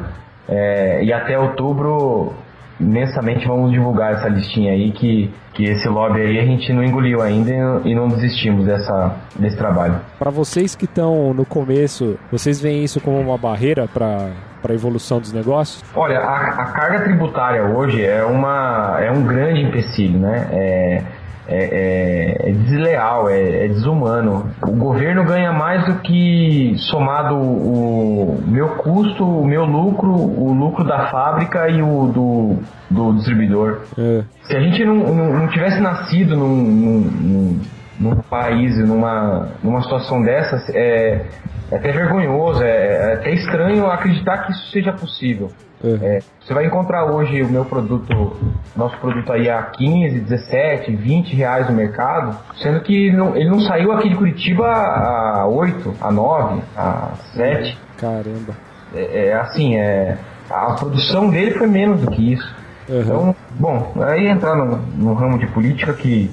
[0.48, 2.34] É, e até outubro,
[2.80, 7.20] imensamente, vamos divulgar essa listinha aí, que, que esse lobby aí a gente não engoliu
[7.20, 7.52] ainda
[7.84, 10.00] e não desistimos dessa, desse trabalho.
[10.18, 14.74] Para vocês que estão no começo, vocês veem isso como uma barreira para para a
[14.74, 15.82] evolução dos negócios?
[15.94, 20.48] Olha, a, a, carga tributária hoje é, uma, é um grande empecilho, né?
[20.52, 21.02] É,
[21.50, 24.48] é, é, é desleal, é, é, desumano.
[24.62, 30.84] O governo ganha mais do que somado o meu custo, o meu lucro, o lucro
[30.84, 32.56] da fábrica e o do,
[32.88, 33.80] do distribuidor.
[33.98, 34.22] É.
[34.44, 37.60] Se a gente não, não, não tivesse nascido num, num,
[37.98, 41.26] num país numa, numa situação dessas é,
[41.70, 45.50] é até vergonhoso, é, é até estranho acreditar que isso seja possível.
[45.82, 48.36] É, você vai encontrar hoje o meu produto,
[48.76, 53.60] nosso produto aí a 15, 17, 20 reais no mercado, sendo que não, ele não
[53.60, 57.78] saiu aqui de Curitiba a 8, a 9, a 7.
[57.96, 58.54] Caramba.
[58.94, 60.18] É, é assim, é,
[60.50, 62.54] a produção dele foi menos do que isso.
[62.86, 63.00] Uhum.
[63.00, 66.30] Então, bom, aí entrar no, no ramo de política que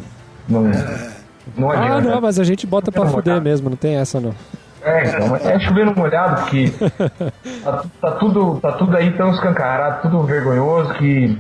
[0.50, 0.64] não,
[1.56, 1.94] não adianta.
[1.94, 4.34] Ah, não, mas a gente bota pra fuder mesmo, não tem essa não.
[4.82, 6.72] É, então, é chover no molhado, porque
[7.64, 11.38] tá, tá, tudo, tá tudo aí tão escancarado, tudo vergonhoso que,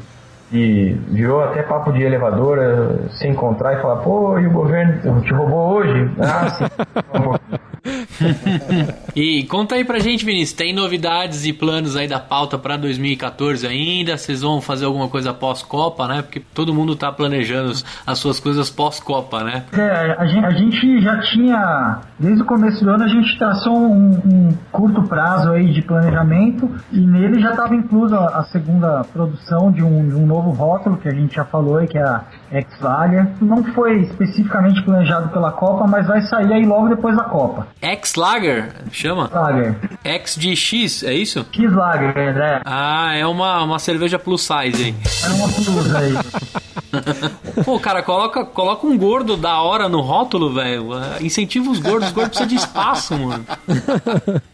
[0.50, 5.22] que virou até papo de elevador eh, se encontrar e falar, pô, e o governo
[5.22, 6.12] te roubou hoje?
[6.20, 6.66] Ah, sim.
[9.16, 13.66] e conta aí pra gente, Vinícius, tem novidades e planos aí da pauta pra 2014
[13.68, 14.18] ainda?
[14.18, 16.22] Vocês vão fazer alguma coisa pós-Copa, né?
[16.22, 17.74] Porque todo mundo tá planejando
[18.06, 19.64] as suas coisas pós-Copa, né?
[19.74, 23.74] É, a gente, a gente, já tinha, desde o começo do ano, a gente traçou
[23.74, 29.72] um, um curto prazo aí de planejamento e nele já estava inclusa a segunda produção
[29.72, 32.24] de um, de um novo rótulo que a gente já falou aí, que é a
[32.52, 33.28] X-Lager.
[33.42, 37.68] Não foi especificamente planejado pela Copa, mas vai sair aí logo depois da Copa.
[38.08, 38.70] X-Lager?
[38.92, 39.30] Chama?
[39.34, 39.76] Lager.
[40.04, 41.46] X de X, é isso?
[41.52, 42.62] X-Lager, é.
[42.64, 44.96] Ah, é uma, uma cerveja plus size aí.
[45.24, 46.14] É uma plus aí.
[47.64, 50.90] Pô, cara, coloca, coloca um gordo da hora no rótulo, velho.
[51.22, 53.46] Incentiva os gordos, os gordos precisam de espaço, mano.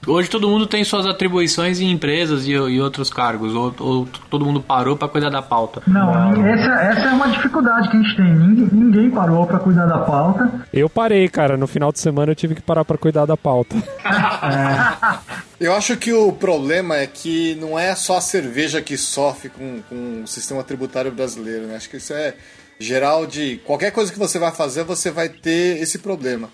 [0.07, 4.45] Hoje todo mundo tem suas atribuições em empresas e, e outros cargos, ou, ou, todo
[4.45, 5.81] mundo parou para cuidar da pauta.
[5.87, 6.11] Não,
[6.45, 8.33] essa, essa é uma dificuldade que a gente tem.
[8.33, 10.51] Ninguém, ninguém parou para cuidar da pauta.
[10.73, 11.57] Eu parei, cara.
[11.57, 13.75] No final de semana eu tive que parar para cuidar da pauta.
[14.05, 15.43] é.
[15.63, 19.81] Eu acho que o problema é que não é só a cerveja que sofre com,
[19.87, 21.77] com o sistema tributário brasileiro, né?
[21.77, 22.33] Acho que isso é
[22.77, 26.49] geral de qualquer coisa que você vai fazer, você vai ter esse problema.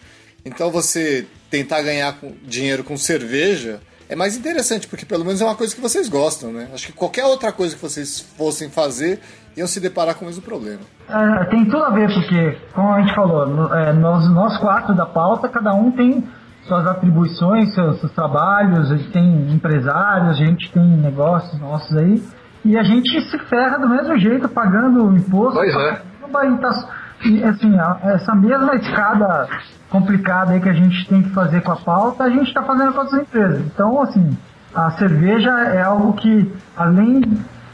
[0.46, 5.56] Então você tentar ganhar dinheiro com cerveja é mais interessante, porque pelo menos é uma
[5.56, 6.68] coisa que vocês gostam, né?
[6.72, 9.20] Acho que qualquer outra coisa que vocês fossem fazer
[9.58, 10.82] iam se deparar com o mesmo problema.
[11.10, 15.08] É, tem tudo a ver, porque, como a gente falou, é, nós, nós quatro da
[15.08, 16.24] pauta, cada um tem
[16.70, 22.24] suas atribuições, seus, seus trabalhos, a gente tem empresários, a gente tem negócios nossos aí,
[22.64, 25.56] e a gente se ferra do mesmo jeito, pagando imposto.
[25.56, 26.02] Pois é.
[26.24, 26.88] E, tá,
[27.26, 29.50] e assim, essa mesma escada
[29.90, 32.94] complicada aí que a gente tem que fazer com a pauta, a gente está fazendo
[32.94, 33.62] com outras empresas.
[33.66, 34.38] Então, assim,
[34.74, 37.22] a cerveja é algo que, além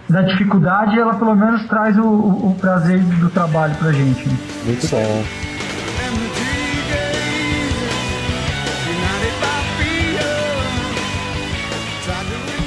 [0.10, 4.28] da dificuldade, ela pelo menos traz o, o, o prazer do trabalho pra gente.
[4.66, 5.55] Muito bom.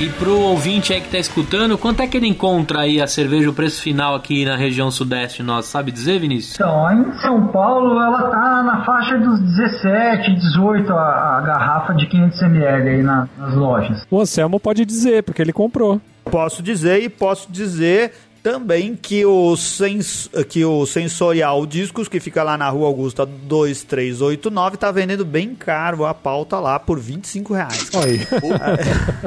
[0.01, 3.51] E pro ouvinte aí que tá escutando, quanto é que ele encontra aí a cerveja,
[3.51, 5.71] o preço final aqui na região sudeste nossa?
[5.71, 6.55] Sabe dizer, Vinícius?
[6.55, 12.07] Então, em São Paulo ela tá na faixa dos 17, 18 a, a garrafa de
[12.07, 14.07] 500ml aí na, nas lojas.
[14.09, 16.01] O Anselmo pode dizer, porque ele comprou.
[16.31, 18.13] Posso dizer e posso dizer
[18.49, 24.79] também que o, sens, que o Sensorial Discos, que fica lá na rua Augusta 2389,
[24.79, 27.91] tá vendendo bem caro a pauta lá por 25 reais.
[27.95, 28.27] Aí.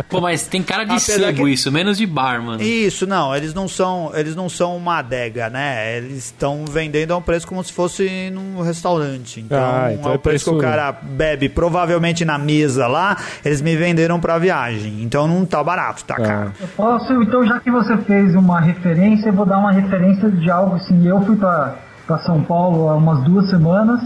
[0.09, 1.51] Pô, mas tem cara de Apesar sebo que...
[1.51, 2.63] isso, menos de bar, mano.
[2.63, 5.97] Isso, não, eles não são, eles não são uma adega, né?
[5.97, 9.39] Eles estão vendendo a um preço como se fosse num restaurante.
[9.39, 13.17] Então, ah, então é o preço, preço que o cara bebe provavelmente na mesa lá,
[13.45, 15.03] eles me venderam pra viagem.
[15.03, 16.23] Então não tá barato, tá ah.
[16.23, 16.53] caro.
[16.59, 20.29] Eu posso, então já que você fez uma referência referência, eu vou dar uma referência
[20.29, 21.05] de algo assim.
[21.05, 21.75] Eu fui para
[22.25, 24.01] São Paulo há umas duas semanas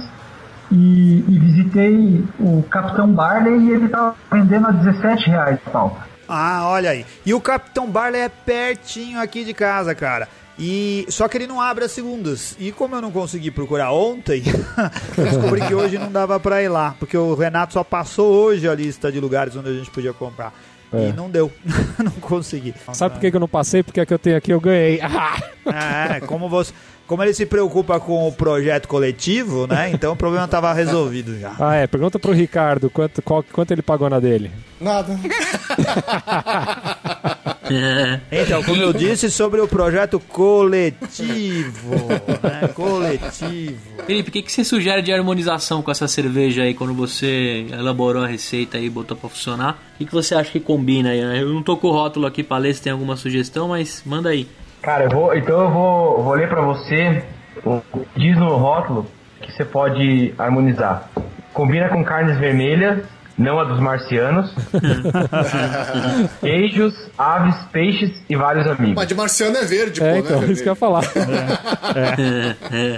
[0.72, 6.08] e, e, visitei o Capitão Barley e ele estava vendendo a 17 reais palpa.
[6.28, 7.06] Ah, olha aí.
[7.26, 10.28] E o Capitão Barley é pertinho aqui de casa, cara.
[10.58, 12.56] E só que ele não abre as segundas.
[12.58, 14.42] E como eu não consegui procurar ontem,
[15.16, 18.74] descobri que hoje não dava para ir lá, porque o Renato só passou hoje a
[18.74, 20.54] lista de lugares onde a gente podia comprar.
[20.94, 21.10] É.
[21.10, 21.52] E não deu.
[22.04, 22.74] não consegui.
[22.94, 23.84] Sabe por que eu não passei?
[23.84, 25.00] Porque a que eu tenho aqui eu ganhei.
[25.66, 26.74] é, como você.
[27.08, 29.92] Como ele se preocupa com o projeto coletivo, né?
[29.92, 31.56] Então o problema estava resolvido já.
[31.60, 31.86] Ah, é.
[31.86, 34.50] Pergunta pro Ricardo quanto, qual, quanto ele pagou na dele.
[34.82, 35.16] Nada.
[38.32, 41.96] então, como eu disse sobre o projeto coletivo,
[42.44, 42.68] né?
[42.74, 43.78] Coletivo.
[44.06, 48.24] Felipe, o que, que você sugere de harmonização com essa cerveja aí quando você elaborou
[48.24, 49.80] a receita e botou para funcionar?
[49.96, 51.22] O que, que você acha que combina aí?
[51.22, 51.42] Né?
[51.42, 54.30] Eu não tô com o rótulo aqui para ler se tem alguma sugestão, mas manda
[54.30, 54.48] aí.
[54.82, 57.24] Cara, eu vou, então eu vou, vou ler para você.
[58.16, 59.08] Diz no rótulo
[59.42, 61.10] que você pode harmonizar.
[61.54, 63.04] Combina com carnes vermelhas,
[63.38, 64.54] não a dos marcianos.
[66.42, 68.96] Queijos, aves, peixes e vários amigos.
[68.96, 70.48] Mas de marciano é verde, É, pô, então, né?
[70.48, 71.04] isso que eu ia falar.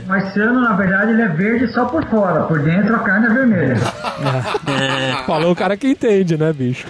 [0.05, 3.29] O marciano, na verdade, ele é verde só por fora, por dentro a carne é
[3.29, 3.75] vermelha.
[5.25, 6.87] Falou o cara que entende, né, bicho?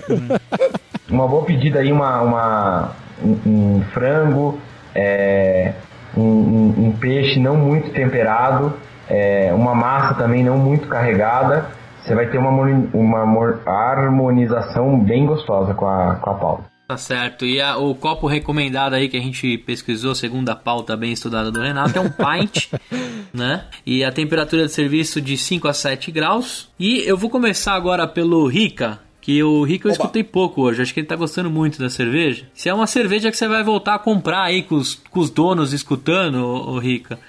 [1.10, 2.92] Uma boa pedida aí, uma, uma,
[3.24, 3.38] um,
[3.78, 4.60] um frango,
[4.94, 5.74] é,
[6.16, 8.74] um, um- um peixe não muito temperado,
[9.10, 11.77] é, uma massa também não muito carregada.
[12.08, 12.50] Você vai ter uma,
[12.94, 16.64] uma harmonização bem gostosa com a, com a pauta.
[16.88, 17.46] Tá certo.
[17.46, 21.52] E a- o copo recomendado aí que a gente pesquisou, segundo a pauta bem estudada
[21.52, 22.72] do Renato, é um pint,
[23.34, 23.66] né?
[23.86, 26.70] E a temperatura de serviço de 5 a 7 graus.
[26.80, 30.02] E eu vou começar agora pelo Rica, que o Rica eu Oba.
[30.02, 30.82] escutei pouco hoje.
[30.82, 32.46] Acho que ele tá gostando muito da cerveja.
[32.54, 35.30] Se é uma cerveja que você vai voltar a comprar aí com os, com os
[35.30, 37.20] donos escutando, ô, ô Rica.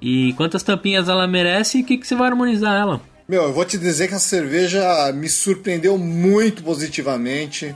[0.00, 3.00] E quantas tampinhas ela merece e o que, que você vai harmonizar ela?
[3.28, 7.74] Meu, eu vou te dizer que a cerveja me surpreendeu muito positivamente.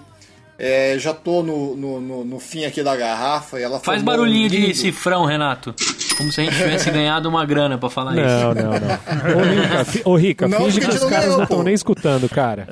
[0.58, 4.04] É, já tô no, no, no- no fim aqui da garrafa e ela Faz um
[4.04, 5.74] barulhinho de cifrão, Renato.
[6.16, 8.22] Como se a gente tivesse ganhado uma grana pra falar isso.
[8.24, 9.40] Não, não, não.
[9.42, 12.28] Ô, Rica, fi- ô, Rica Não, finge que os não caras não estão nem escutando,
[12.28, 12.66] cara.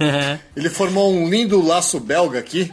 [0.56, 2.72] Ele formou um lindo laço belga aqui,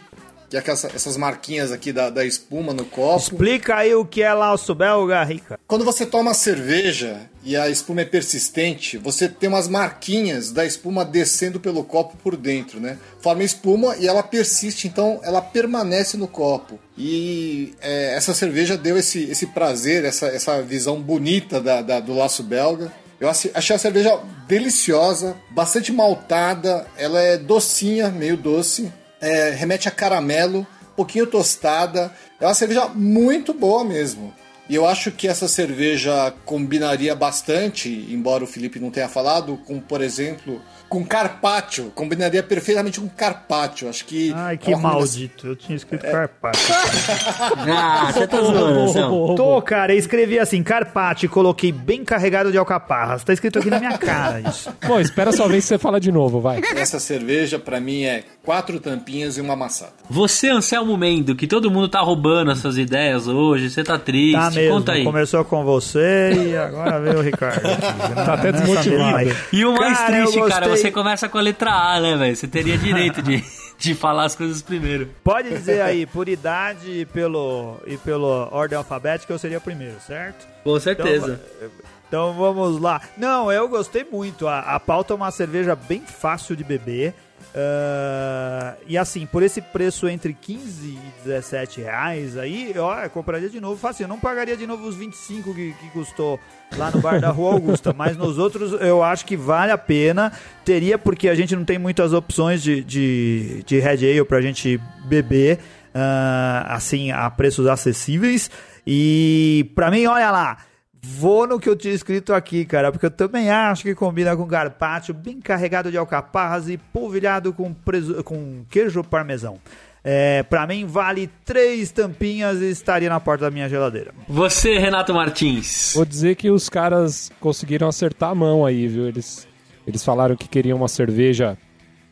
[0.60, 3.20] que é essas marquinhas aqui da, da espuma no copo.
[3.20, 5.60] Explica aí o que é laço belga, Rica.
[5.68, 11.06] Quando você toma cerveja e a espuma é persistente, você tem umas marquinhas da espuma
[11.06, 12.98] descendo pelo copo por dentro, né?
[13.22, 16.80] Forma espuma e ela persiste, então ela permanece no copo.
[16.98, 22.14] E é, essa cerveja deu esse, esse prazer, essa, essa visão bonita da, da- do
[22.16, 22.92] laço belga.
[23.20, 29.92] Eu achei a cerveja deliciosa, bastante maltada, ela é docinha, meio doce, é, remete a
[29.92, 30.60] caramelo,
[30.92, 32.12] um pouquinho tostada.
[32.40, 34.34] É uma cerveja muito boa mesmo.
[34.68, 39.80] E eu acho que essa cerveja combinaria bastante, embora o Felipe não tenha falado, com,
[39.80, 41.90] por exemplo, com carpaccio.
[41.96, 43.88] Combinaria perfeitamente com carpaccio.
[43.88, 44.34] Acho que.
[44.36, 45.48] Ai, é que maldito.
[45.48, 46.76] Eu tinha escrito carpaccio.
[47.74, 49.36] Ah, você tá zoando.
[49.36, 53.24] Tô, cara, eu escrevi assim, carpaccio e coloquei bem carregado de alcaparras.
[53.24, 54.70] Tá escrito aqui na minha cara isso.
[54.86, 56.60] Bom, espera só ver se você fala de novo, vai.
[56.76, 59.94] Essa cerveja, pra mim, é quatro tampinhas e uma amassada.
[60.10, 64.52] Você, Anselmo Mendo, que todo mundo tá roubando essas ideias hoje, você tá triste, Tá
[64.52, 65.04] mesmo, conta aí.
[65.04, 67.66] começou com você e agora veio o Ricardo.
[67.66, 67.82] aqui.
[68.26, 69.36] Tá até desmotivado.
[69.54, 70.81] E o mais Cara, triste, cara, gostei.
[70.82, 72.36] Você começa com a letra A, né, velho?
[72.36, 73.44] Você teria direito de,
[73.78, 75.10] de falar as coisas primeiro.
[75.24, 80.00] Pode dizer aí, por idade e pelo, e pelo ordem alfabética, eu seria o primeiro,
[80.06, 80.48] certo?
[80.64, 81.42] Com certeza.
[81.58, 83.02] Então vamos lá.
[83.18, 84.48] Não, eu gostei muito.
[84.48, 87.14] A, a pauta é uma cerveja bem fácil de beber.
[87.54, 93.50] Ah, e assim, por esse preço entre 15 e 17 reais aí, ó, eu compraria
[93.50, 94.04] de novo fácil.
[94.04, 96.40] Eu não pagaria de novo os 25 que, que custou
[96.78, 97.94] lá no bar da Rua Augusta.
[97.98, 100.32] mas nos outros eu acho que vale a pena.
[100.64, 104.80] Teria, porque a gente não tem muitas opções de, de, de Red Ale pra gente
[105.06, 105.60] beber.
[105.94, 108.50] ah, assim, a preços acessíveis.
[108.86, 110.58] E pra mim, olha lá.
[111.04, 114.46] Vou no que eu tinha escrito aqui, cara, porque eu também acho que combina com
[114.46, 119.58] carpaccio, bem carregado de alcaparras e polvilhado com, presu- com queijo parmesão.
[120.04, 124.14] É, pra mim, vale três tampinhas e estaria na porta da minha geladeira.
[124.28, 125.94] Você, Renato Martins.
[125.96, 129.08] Vou dizer que os caras conseguiram acertar a mão aí, viu?
[129.08, 129.48] Eles,
[129.88, 131.58] eles falaram que queriam uma cerveja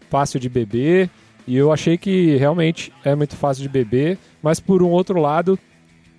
[0.10, 1.10] fácil de beber
[1.48, 5.58] e eu achei que realmente é muito fácil de beber, mas por um outro lado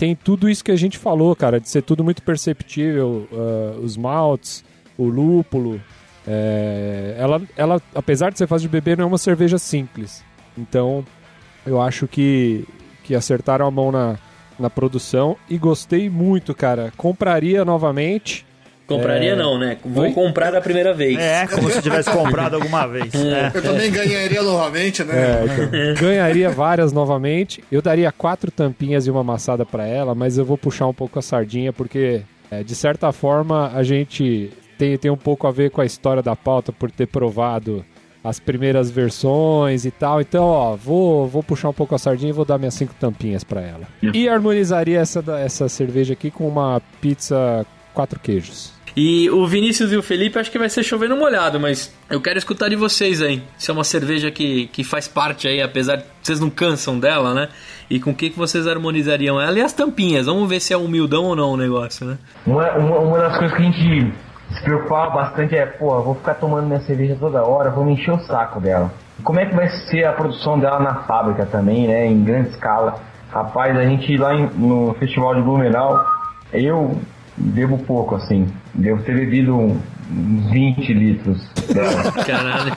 [0.00, 3.98] tem tudo isso que a gente falou, cara, de ser tudo muito perceptível, ah, os
[3.98, 4.64] maltes,
[4.96, 5.78] o lúpulo.
[6.26, 10.24] é, ela, ela, apesar de ser fácil de beber, não é uma cerveja simples.
[10.56, 11.04] Então,
[11.66, 12.66] eu acho que,
[13.04, 14.18] que acertaram a mão na,
[14.58, 16.90] na produção e gostei muito, cara.
[16.96, 18.46] Compraria novamente.
[18.96, 19.37] Compraria É.
[19.37, 19.76] não, né?
[19.85, 20.12] Vou Oi?
[20.12, 21.16] comprar da primeira vez.
[21.18, 23.12] É, como se tivesse comprado alguma vez.
[23.31, 23.50] É.
[23.55, 25.14] Eu também ganharia novamente, né?
[25.14, 27.62] É, então, ganharia várias novamente.
[27.70, 31.18] Eu daria quatro tampinhas e uma amassada pra ela, mas eu vou puxar um pouco
[31.18, 35.70] a sardinha porque, é, de certa forma, a gente tem, tem um pouco a ver
[35.70, 37.85] com a história da pauta por ter provado
[38.22, 40.20] as primeiras versões e tal.
[40.20, 43.44] Então, ó, vou, vou puxar um pouco a sardinha e vou dar minhas cinco tampinhas
[43.44, 43.86] pra ela.
[44.03, 47.64] E harmonizaria essa, essa cerveja aqui com uma pizza
[47.95, 48.72] quatro queijos.
[48.97, 52.38] E o Vinícius e o Felipe acho que vai ser chovendo molhado, mas eu quero
[52.38, 53.43] escutar de vocês aí.
[53.57, 57.32] Se é uma cerveja que, que faz parte aí, apesar de vocês não cansam dela,
[57.32, 57.49] né?
[57.88, 60.26] E com o que, que vocês harmonizariam ela e as tampinhas?
[60.26, 62.18] Vamos ver se é humildão ou não o negócio, né?
[62.47, 64.12] Uma, uma, uma das coisas que a gente
[64.55, 68.12] se preocupava bastante é, pô, vou ficar tomando minha cerveja toda hora, vou me encher
[68.12, 68.93] o saco dela.
[69.22, 72.07] Como é que vai ser a produção dela na fábrica também, né?
[72.07, 73.01] Em grande escala.
[73.30, 76.05] Rapaz, a gente lá em- no Festival de Blumenau,
[76.53, 77.01] eu
[77.41, 78.47] bebo pouco, assim.
[78.74, 82.12] Devo ter bebido uns 20 litros dela.
[82.26, 82.72] Caralho.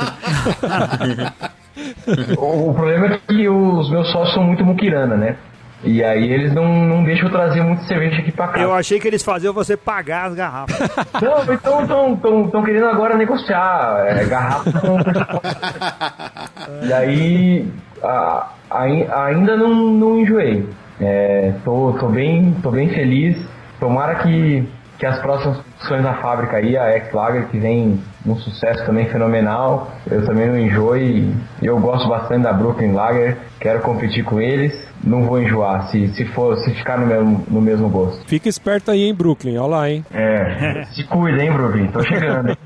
[2.37, 5.37] o, o problema é que os meus sócios são muito muquirana, né?
[5.85, 8.61] E aí eles não, não deixam eu trazer muita cerveja aqui pra cá.
[8.61, 10.79] Eu achei que eles faziam você pagar as garrafas.
[11.21, 14.97] Não, então estão tão, tão querendo agora negociar é, garrafa com
[16.87, 17.67] E aí
[18.01, 18.83] a, a,
[19.25, 20.65] ainda não, não enjoei.
[21.01, 23.37] É, tô, tô, bem, tô bem feliz.
[23.83, 24.65] Tomara que,
[24.97, 29.91] que as próximas produções na fábrica aí, a X-Lager, que vem um sucesso também fenomenal.
[30.09, 31.35] Eu também não enjoei.
[31.61, 33.39] Eu gosto bastante da Brooklyn Lager.
[33.59, 34.73] Quero competir com eles
[35.03, 38.25] não vou enjoar se, se for se ficar no mesmo, no mesmo gosto.
[38.25, 40.05] Fica esperto aí em Brooklyn, olha lá, hein?
[40.11, 41.87] É, se cuida, hein, Brooklyn?
[41.87, 42.57] Tô chegando.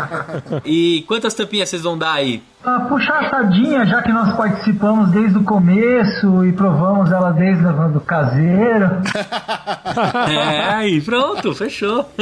[0.64, 2.42] e quantas tampinhas vocês vão dar aí?
[2.64, 7.64] Ah, puxar a sardinha, já que nós participamos desde o começo e provamos ela desde
[7.64, 8.98] o do caseiro.
[10.28, 12.04] é, aí pronto, fechou.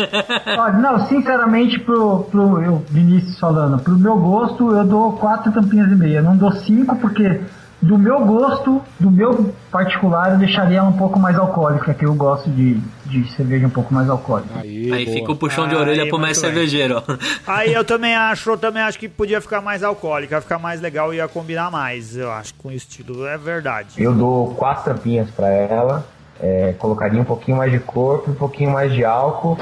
[0.59, 5.91] Olha, não, sinceramente, pro, pro eu, Vinícius falando, pro meu gosto, eu dou quatro tampinhas
[5.91, 6.23] e meia.
[6.23, 7.41] Não dou cinco porque
[7.81, 12.15] do meu gosto, do meu particular, eu deixaria ela um pouco mais alcoólica, que eu
[12.15, 12.75] gosto de,
[13.05, 14.61] de cerveja um pouco mais alcoólica.
[14.61, 17.03] Aí, aí fica o puxão de orelha aí, pro mais cervejeiro.
[17.47, 21.13] Aí eu também acho, eu também acho que podia ficar mais alcoólica, ficar mais legal
[21.13, 24.03] e ia combinar mais, eu acho, com o estilo, é verdade.
[24.03, 26.16] Eu dou quatro tampinhas para ela.
[26.41, 29.57] É, colocaria um pouquinho mais de corpo, um pouquinho mais de álcool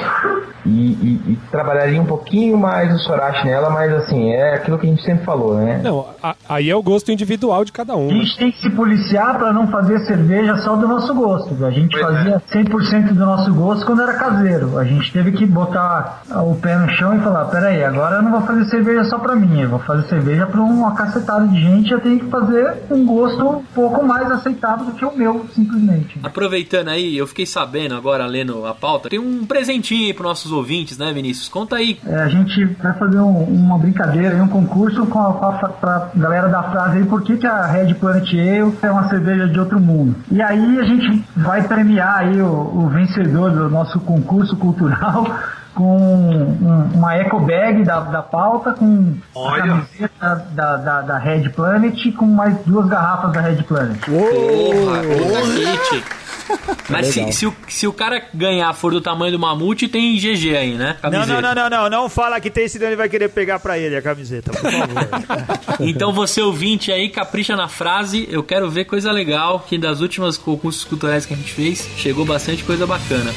[0.66, 4.86] e, e, e, trabalharia um pouquinho mais o Sorachi nela, mas assim, é aquilo que
[4.86, 5.80] a gente sempre falou, né?
[5.82, 8.08] Não, a, aí é o gosto individual de cada um.
[8.08, 11.64] A gente tem que se policiar para não fazer cerveja só do nosso gosto.
[11.64, 12.62] A gente pois fazia é.
[12.62, 14.78] 100% do nosso gosto quando era caseiro.
[14.78, 18.30] A gente teve que botar o pé no chão e falar: peraí, agora eu não
[18.30, 21.92] vou fazer cerveja só para mim, eu vou fazer cerveja para uma cacetada de gente.
[21.92, 26.18] Eu tenho que fazer um gosto um pouco mais aceitável do que o meu, simplesmente.
[26.22, 30.24] Aproveitando aproveitando aí, eu fiquei sabendo agora, lendo a pauta, tem um presentinho aí para
[30.24, 31.48] nossos ouvintes, né, Vinícius?
[31.48, 31.98] Conta aí.
[32.06, 36.10] É, a gente vai fazer um, uma brincadeira, um concurso com a, com a pra
[36.16, 39.60] galera da frase aí, por que, que a Red Planet Ale é uma cerveja de
[39.60, 40.16] outro mundo.
[40.30, 45.26] E aí a gente vai premiar aí o, o vencedor do nosso concurso cultural
[45.74, 49.64] com um, uma eco bag da, da pauta, com Olha.
[49.64, 53.98] a camiseta da, da, da, Red Planet com mais duas garrafas da Red Planet.
[53.98, 56.23] Porra, porra,
[56.88, 60.56] Mas se, se, o, se o cara ganhar for do tamanho do mamute, tem GG
[60.56, 60.96] aí, né?
[61.02, 63.78] Não, não, não, não, não, não fala que tem, senão ele vai querer pegar pra
[63.78, 65.78] ele a camiseta, por favor.
[65.80, 68.28] então você ouvinte aí, capricha na frase.
[68.30, 72.24] Eu quero ver coisa legal, que das últimas concursos culturais que a gente fez, chegou
[72.24, 73.32] bastante coisa bacana.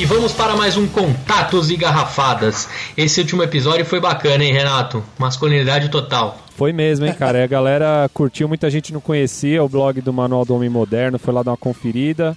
[0.00, 2.66] E vamos para mais um Contatos e Garrafadas.
[2.96, 5.04] Esse último episódio foi bacana, hein, Renato?
[5.18, 6.38] Masculinidade total.
[6.56, 7.44] Foi mesmo, hein, cara?
[7.44, 11.34] a galera curtiu, muita gente não conhecia o blog do Manual do Homem Moderno, foi
[11.34, 12.34] lá dar uma conferida.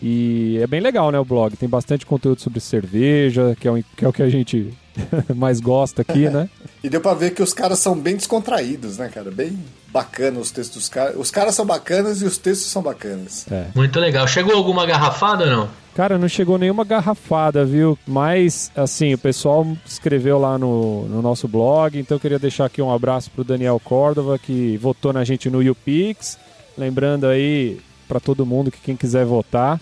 [0.00, 1.54] E é bem legal, né, o blog.
[1.54, 4.72] Tem bastante conteúdo sobre cerveja, que é, o, que, é o que a gente
[5.34, 6.48] mais gosta aqui, né?
[6.82, 9.30] e deu pra ver que os caras são bem descontraídos, né, cara?
[9.30, 11.14] Bem bacana os textos dos caras.
[11.16, 13.46] Os caras são bacanas e os textos são bacanas.
[13.50, 13.66] É.
[13.74, 14.26] Muito legal.
[14.26, 15.68] Chegou alguma garrafada ou não?
[15.94, 17.98] Cara, não chegou nenhuma garrafada, viu?
[18.06, 22.80] Mas, assim, o pessoal escreveu lá no, no nosso blog, então eu queria deixar aqui
[22.80, 26.38] um abraço pro Daniel Córdova, que votou na gente no YouPix.
[26.78, 27.78] Lembrando aí
[28.08, 29.78] para todo mundo que quem quiser votar,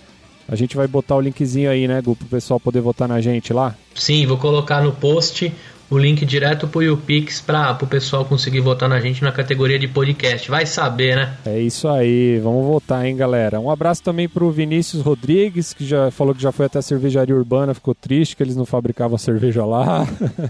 [0.50, 3.52] a gente vai botar o linkzinho aí, né, Gu, pro pessoal poder votar na gente
[3.52, 3.76] lá.
[3.94, 5.52] Sim, vou colocar no post
[5.88, 9.86] o link direto pro YouPix para o pessoal conseguir votar na gente na categoria de
[9.88, 10.48] podcast.
[10.50, 11.34] Vai saber, né?
[11.44, 13.60] É isso aí, vamos votar, hein, galera.
[13.60, 17.34] Um abraço também pro Vinícius Rodrigues, que já falou que já foi até a cervejaria
[17.34, 20.06] urbana, ficou triste que eles não fabricavam cerveja lá.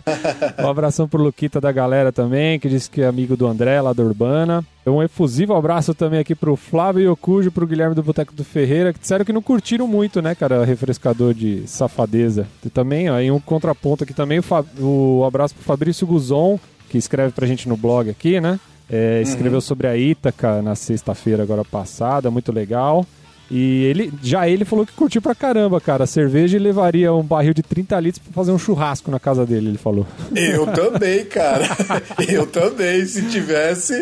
[0.63, 3.93] um abração pro Luquita da galera também, que disse que é amigo do André lá
[3.93, 4.65] da Urbana.
[4.87, 8.99] Um efusivo abraço também aqui pro Flávio Yokujo, pro Guilherme do Boteco do Ferreira, que
[8.99, 12.47] disseram que não curtiram muito, né, cara, refrescador de safadeza.
[12.65, 16.59] E também, ó, em um contraponto aqui também, o, o abraço pro Fabrício Guzon,
[16.89, 18.59] que escreve pra gente no blog aqui, né?
[18.89, 19.61] É, escreveu uhum.
[19.61, 23.07] sobre a Ítaca na sexta-feira agora passada, muito legal.
[23.51, 26.05] E ele, já ele falou que curtiu pra caramba, cara.
[26.05, 29.45] A cerveja e levaria um barril de 30 litros pra fazer um churrasco na casa
[29.45, 30.07] dele, ele falou.
[30.35, 31.69] Eu também, cara.
[32.29, 34.01] Eu também, se tivesse.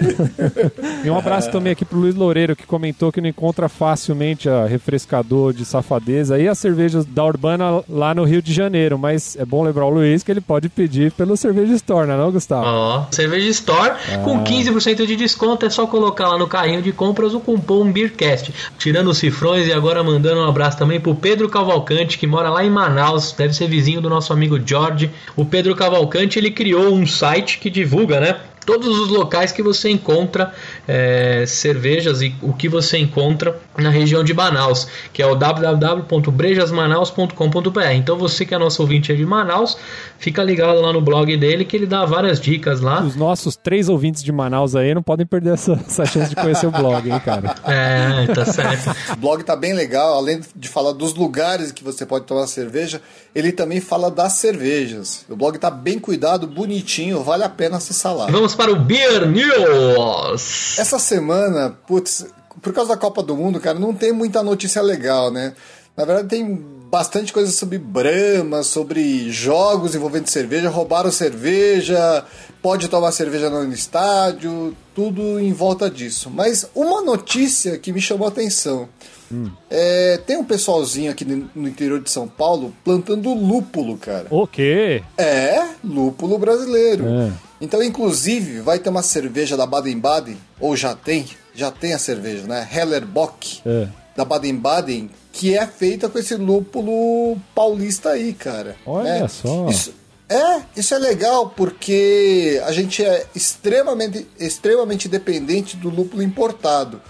[1.04, 4.66] E um abraço também aqui pro Luiz Loureiro, que comentou que não encontra facilmente a
[4.66, 8.98] refrescador de safadeza e as cervejas da Urbana lá no Rio de Janeiro.
[8.98, 12.18] Mas é bom lembrar o Luiz que ele pode pedir pelo Cerveja Store, não é
[12.18, 12.66] não, Gustavo?
[12.66, 14.18] Ó, oh, Cerveja Store ah.
[14.18, 15.64] com 15% de desconto.
[15.64, 18.52] É só colocar lá no carrinho de compras o cupom BeerCast.
[18.78, 22.64] Tirando o cifrões e agora mandando um abraço também pro Pedro Cavalcante, que mora lá
[22.64, 25.10] em Manaus, deve ser vizinho do nosso amigo George.
[25.36, 28.36] O Pedro Cavalcante, ele criou um site que divulga, né?
[28.68, 30.52] Todos os locais que você encontra
[30.86, 37.80] é, cervejas e o que você encontra na região de Manaus, que é o www.brejasmanaus.com.br.
[37.94, 39.78] Então você que é nosso ouvinte de Manaus,
[40.18, 43.02] fica ligado lá no blog dele que ele dá várias dicas lá.
[43.02, 46.66] Os nossos três ouvintes de Manaus aí não podem perder essa, essa chance de conhecer
[46.66, 47.54] o blog, hein, cara?
[47.68, 48.94] É, tá certo.
[49.12, 53.00] o blog tá bem legal, além de falar dos lugares que você pode tomar cerveja,
[53.34, 55.24] ele também fala das cervejas.
[55.28, 58.26] O blog tá bem cuidado, bonitinho, vale a pena acessar lá.
[58.26, 60.76] Vamos para o Beer News.
[60.80, 62.26] Essa semana, putz,
[62.60, 65.54] por causa da Copa do Mundo, cara, não tem muita notícia legal, né?
[65.96, 72.24] Na verdade, tem bastante coisa sobre Brahma, sobre jogos envolvendo cerveja, roubaram cerveja,
[72.60, 76.28] pode tomar cerveja no estádio, tudo em volta disso.
[76.28, 78.88] Mas uma notícia que me chamou a atenção.
[79.30, 79.52] Hum.
[79.70, 84.26] É, tem um pessoalzinho aqui no interior de São Paulo plantando lúpulo, cara.
[84.30, 85.02] O quê?
[85.16, 87.06] É, lúpulo brasileiro.
[87.06, 87.47] É.
[87.60, 92.46] Então, inclusive, vai ter uma cerveja da Baden-Baden, ou já tem, já tem a cerveja,
[92.46, 92.68] né?
[92.72, 93.88] Hellerbock, é.
[94.16, 98.76] da Baden-Baden, que é feita com esse lúpulo paulista aí, cara.
[98.86, 99.28] Olha né?
[99.28, 99.68] só.
[99.68, 99.92] Isso,
[100.28, 107.00] é, isso é legal porque a gente é extremamente, extremamente dependente do lúpulo importado.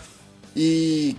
[0.57, 1.16] E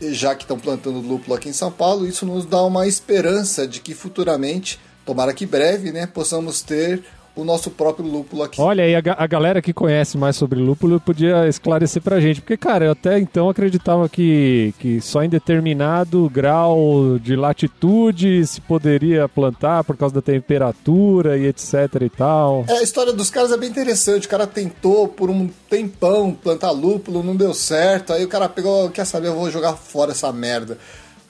[0.00, 3.80] já que estão plantando lúpulo aqui em São Paulo, isso nos dá uma esperança de
[3.80, 7.02] que futuramente, tomara que breve, né, possamos ter
[7.38, 8.60] o nosso próprio lúpulo aqui.
[8.60, 12.56] Olha aí, a, a, galera que conhece mais sobre lúpulo podia esclarecer pra gente, porque,
[12.56, 19.28] cara, eu até então acreditava que, que só em determinado grau de latitude se poderia
[19.28, 22.64] plantar por causa da temperatura e etc e tal.
[22.68, 24.26] É, a história dos caras é bem interessante.
[24.26, 28.12] O cara tentou por um tempão plantar lúpulo, não deu certo.
[28.12, 30.76] Aí o cara pegou, quer saber, eu vou jogar fora essa merda.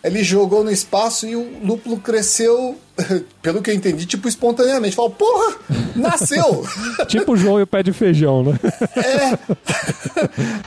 [0.02, 2.78] Ele jogou no espaço e o lúpulo cresceu
[3.42, 4.96] pelo que eu entendi, tipo, espontaneamente.
[4.96, 5.57] Falou, porra,
[5.94, 6.64] nasceu!
[7.07, 8.59] tipo o João e o pé de feijão, né?
[8.96, 9.38] É.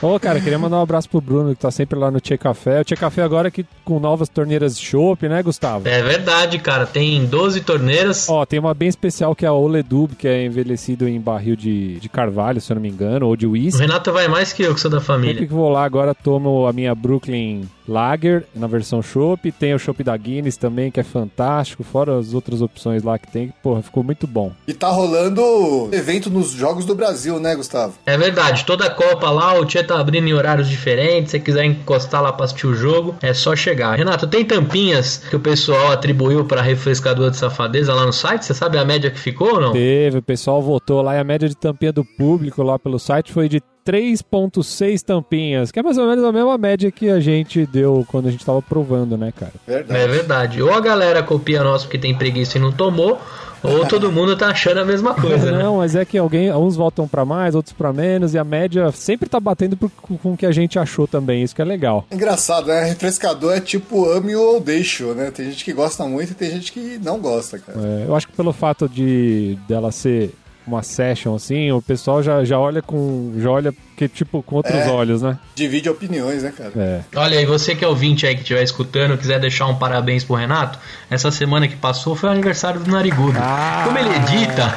[0.04, 2.80] Ô, cara, queria mandar um abraço pro Bruno, que tá sempre lá no Tchê Café.
[2.80, 5.88] O Tchê Café agora que com novas torneiras de chopp, né, Gustavo?
[5.88, 6.86] É verdade, cara.
[6.86, 8.28] Tem 12 torneiras.
[8.28, 12.00] Ó, tem uma bem especial que é a Oledub, que é envelhecido em barril de,
[12.00, 13.78] de carvalho, se eu não me engano, ou de whisky.
[13.78, 15.34] O Renato vai mais que eu, que sou da família.
[15.34, 19.50] Sempre que vou lá agora, tomo a minha Brooklyn Lager na versão chopp.
[19.52, 23.30] Tem o chopp da Guinness também, que é fantástico, fora as outras opções lá que
[23.30, 24.52] tem, porra, ficou muito bom.
[24.66, 27.94] E tá rolando evento nos Jogos do Brasil, né, Gustavo?
[28.06, 31.64] É verdade, toda a Copa lá, o Tia tá abrindo em horários diferentes, se quiser
[31.64, 33.96] encostar lá pra assistir o jogo, é só chegar.
[33.96, 38.44] Renato, tem tampinhas que o pessoal atribuiu pra refrescador de safadeza lá no site?
[38.44, 39.72] Você sabe a média que ficou ou não?
[39.72, 43.32] Teve, o pessoal votou lá e a média de tampinha do público lá pelo site
[43.32, 47.66] foi de 3.6 tampinhas, que é mais ou menos a mesma média que a gente
[47.66, 49.52] deu quando a gente tava provando, né, cara?
[49.66, 50.00] Verdade.
[50.00, 50.62] É verdade.
[50.62, 53.20] Ou a galera copia nosso porque tem preguiça e não tomou,
[53.62, 55.62] ou todo mundo tá achando a mesma coisa, né?
[55.62, 58.90] Não, mas é que alguém, uns votam para mais, outros para menos, e a média
[58.92, 62.06] sempre tá batendo por, com o que a gente achou também, isso que é legal.
[62.10, 62.84] Engraçado, né?
[62.84, 65.30] Refrescador é tipo ame ou deixo, né?
[65.30, 67.78] Tem gente que gosta muito e tem gente que não gosta, cara.
[67.80, 70.32] É, eu acho que pelo fato de dela ser
[70.66, 73.34] uma session assim, o pessoal já, já olha com.
[73.38, 75.38] já olha que, tipo, com outros é, olhos, né?
[75.54, 76.72] Divide opiniões, né, cara?
[76.76, 77.00] É.
[77.14, 80.34] Olha aí, você que é ouvinte aí que estiver escutando, quiser deixar um parabéns pro
[80.34, 80.78] Renato,
[81.10, 83.38] essa semana que passou foi o aniversário do Narigudo.
[83.40, 83.84] Ah.
[83.86, 84.74] Como ele edita,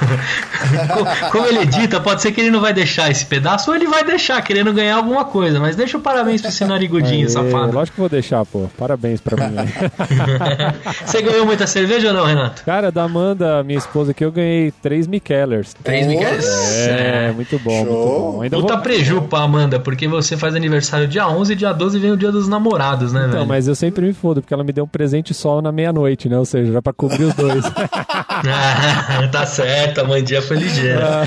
[1.32, 4.04] como ele edita, pode ser que ele não vai deixar esse pedaço ou ele vai
[4.04, 7.72] deixar, querendo ganhar alguma coisa, mas deixa o parabéns pra esse narigudinho, Aê, safado.
[7.72, 8.68] Lógico que vou deixar, pô.
[8.78, 9.56] Parabéns pra mim.
[11.06, 12.64] você ganhou muita cerveja ou não, Renato?
[12.64, 15.75] Cara, da Amanda, minha esposa aqui, eu ganhei três Mikellers.
[15.84, 16.46] Três Mikellers?
[16.46, 17.86] É, é, muito bom, Show.
[17.86, 18.42] muito bom.
[18.42, 18.82] Ainda Puta vou...
[18.82, 22.32] preju pra Amanda, porque você faz aniversário dia 11 e dia 12 vem o dia
[22.32, 23.46] dos namorados, né, então, velho?
[23.48, 26.38] mas eu sempre me fodo, porque ela me deu um presente só na meia-noite, né?
[26.38, 27.64] Ou seja, já pra cobrir os dois.
[27.66, 31.24] ah, tá certo, a Mandinha foi ligeira.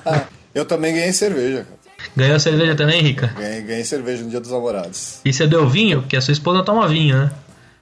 [0.54, 1.80] eu também ganhei cerveja, cara.
[2.16, 3.32] Ganhou cerveja também, Rica?
[3.38, 5.20] Ganhei, ganhei cerveja no dia dos namorados.
[5.24, 6.00] E você deu vinho?
[6.00, 7.30] Porque a sua esposa toma vinho, né?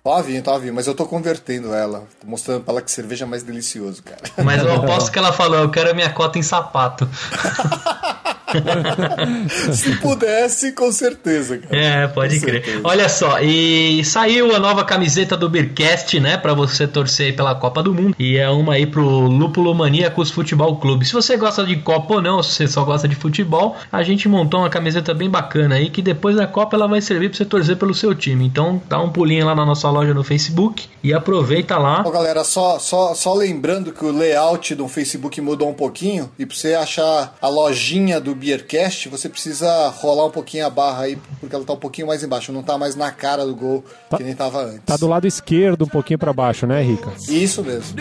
[0.08, 2.04] Tava vinho, tava vinho, mas eu tô convertendo ela.
[2.18, 4.22] Tô mostrando pra ela que cerveja é mais delicioso, cara.
[4.42, 7.06] Mas eu aposto que ela falou, eu quero a minha cota em sapato.
[9.72, 11.76] Se pudesse, com certeza, cara.
[11.76, 12.64] É, pode com crer.
[12.64, 12.88] Certeza.
[12.88, 16.36] Olha só, e saiu a nova camiseta do Beercast, né?
[16.36, 18.14] Pra você torcer pela Copa do Mundo.
[18.18, 21.04] E é uma aí pro Lúpulo Maníacos Futebol Clube.
[21.04, 24.28] Se você gosta de Copa ou não, se você só gosta de futebol, a gente
[24.28, 27.44] montou uma camiseta bem bacana aí que depois da Copa ela vai servir pra você
[27.44, 28.46] torcer pelo seu time.
[28.46, 32.02] Então dá um pulinho lá na nossa loja no Facebook e aproveita lá.
[32.06, 36.46] Ó, galera, só, só, só lembrando que o layout do Facebook mudou um pouquinho e
[36.46, 41.18] pra você achar a lojinha do Beercast, você precisa rolar um pouquinho a barra aí,
[41.40, 44.16] porque ela tá um pouquinho mais embaixo, não tá mais na cara do gol tá,
[44.16, 44.82] que nem tava antes.
[44.86, 47.12] Tá do lado esquerdo, um pouquinho para baixo, né, Rica?
[47.28, 47.96] Isso mesmo.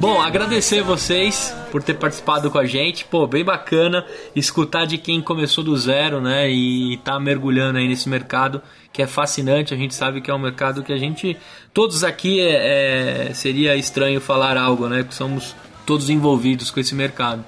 [0.00, 3.04] Bom, agradecer vocês por ter participado com a gente.
[3.04, 4.04] Pô, bem bacana
[4.34, 6.50] escutar de quem começou do zero, né?
[6.50, 8.60] E tá mergulhando aí nesse mercado
[9.00, 9.72] que é fascinante.
[9.72, 11.36] A gente sabe que é um mercado que a gente.
[11.72, 14.98] Todos aqui é, é seria estranho falar algo, né?
[14.98, 17.42] Porque somos todos envolvidos com esse mercado.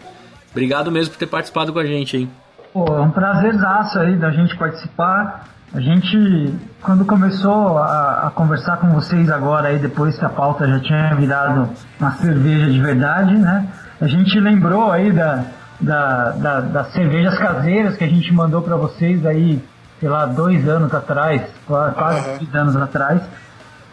[0.50, 2.30] Obrigado mesmo por ter participado com a gente, hein?
[2.72, 5.48] Pô, é um prazerzaço aí da gente participar.
[5.74, 10.66] A gente, quando começou a, a, conversar com vocês agora, aí depois que a pauta
[10.66, 13.68] já tinha virado uma cerveja de verdade, né?
[14.00, 15.44] A gente lembrou aí da,
[15.80, 19.62] da, da das cervejas caseiras que a gente mandou para vocês aí,
[20.02, 22.38] sei lá, dois anos atrás, quase uhum.
[22.38, 23.22] dois anos atrás.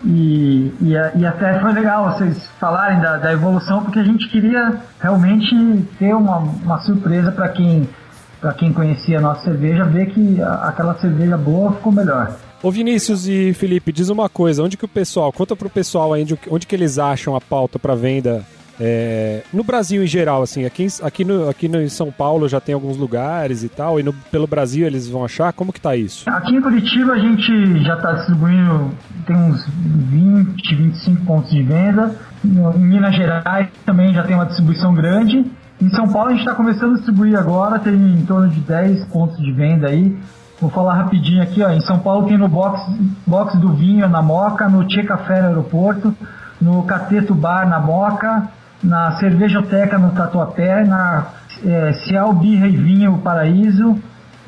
[0.03, 4.77] E, e, e, até foi legal vocês falarem da, da evolução, porque a gente queria
[4.99, 5.53] realmente
[5.99, 7.87] ter uma, uma surpresa para quem
[8.39, 12.33] para quem conhecia a nossa cerveja, ver que aquela cerveja boa ficou melhor.
[12.63, 16.21] Ô Vinícius e Felipe, diz uma coisa, onde que o pessoal, conta pro pessoal aí
[16.21, 18.45] onde, onde que eles acham a pauta para venda
[18.79, 22.61] é, no Brasil em geral, assim, aqui, aqui, no, aqui no, em São Paulo já
[22.61, 25.95] tem alguns lugares e tal, e no, pelo Brasil eles vão achar, como que tá
[25.95, 26.29] isso?
[26.29, 28.91] Aqui em Curitiba a gente já está distribuindo,
[29.25, 34.93] tem uns 20, 25 pontos de venda, em Minas Gerais também já tem uma distribuição
[34.93, 35.45] grande,
[35.81, 39.05] em São Paulo a gente está começando a distribuir agora, tem em torno de 10
[39.05, 40.17] pontos de venda aí.
[40.59, 41.69] Vou falar rapidinho aqui, ó.
[41.69, 42.81] Em São Paulo tem no box,
[43.25, 46.13] box do vinho na Moca, no Tchê Café no aeroporto,
[46.59, 48.49] no Cateto Bar na Moca,
[48.83, 51.27] na Cervejoteca no Tatuapé, na
[51.65, 53.97] é, Cial Birra e Vinho Paraíso,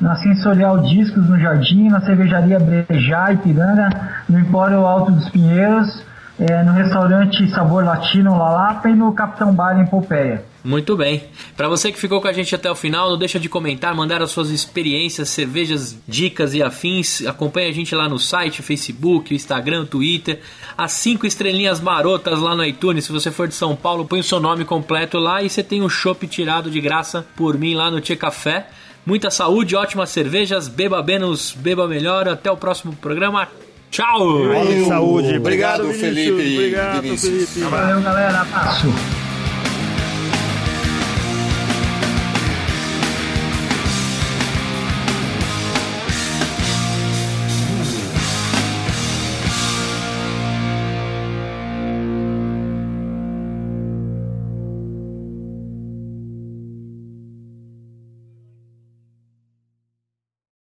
[0.00, 3.90] na Sensorial Discos no Jardim, na Cervejaria Brejá Ipiranga,
[4.28, 6.04] no Empório Alto dos Pinheiros,
[6.40, 10.42] é, no restaurante Sabor Latino Lalapa e no Capitão Bar em Pompeia.
[10.64, 11.24] Muito bem.
[11.56, 14.22] Para você que ficou com a gente até o final, não deixa de comentar, mandar
[14.22, 17.26] as suas experiências, cervejas, dicas e afins.
[17.26, 20.40] Acompanhe a gente lá no site, Facebook, Instagram, Twitter.
[20.78, 23.04] As cinco estrelinhas marotas lá no iTunes.
[23.04, 25.82] Se você for de São Paulo, põe o seu nome completo lá e você tem
[25.82, 28.68] um chopp tirado de graça por mim lá no Tia Café.
[29.04, 32.28] Muita saúde, ótimas cervejas, beba menos, beba melhor.
[32.28, 33.48] Até o próximo programa.
[33.90, 34.46] Tchau!
[34.46, 34.86] Valeu.
[34.86, 35.36] Saúde.
[35.36, 36.54] Obrigado, Obrigado Felipe.
[36.54, 37.50] Obrigado, Vinícius.
[37.50, 37.68] Felipe.
[37.68, 38.42] Valeu, galera.
[38.42, 39.31] Abraço.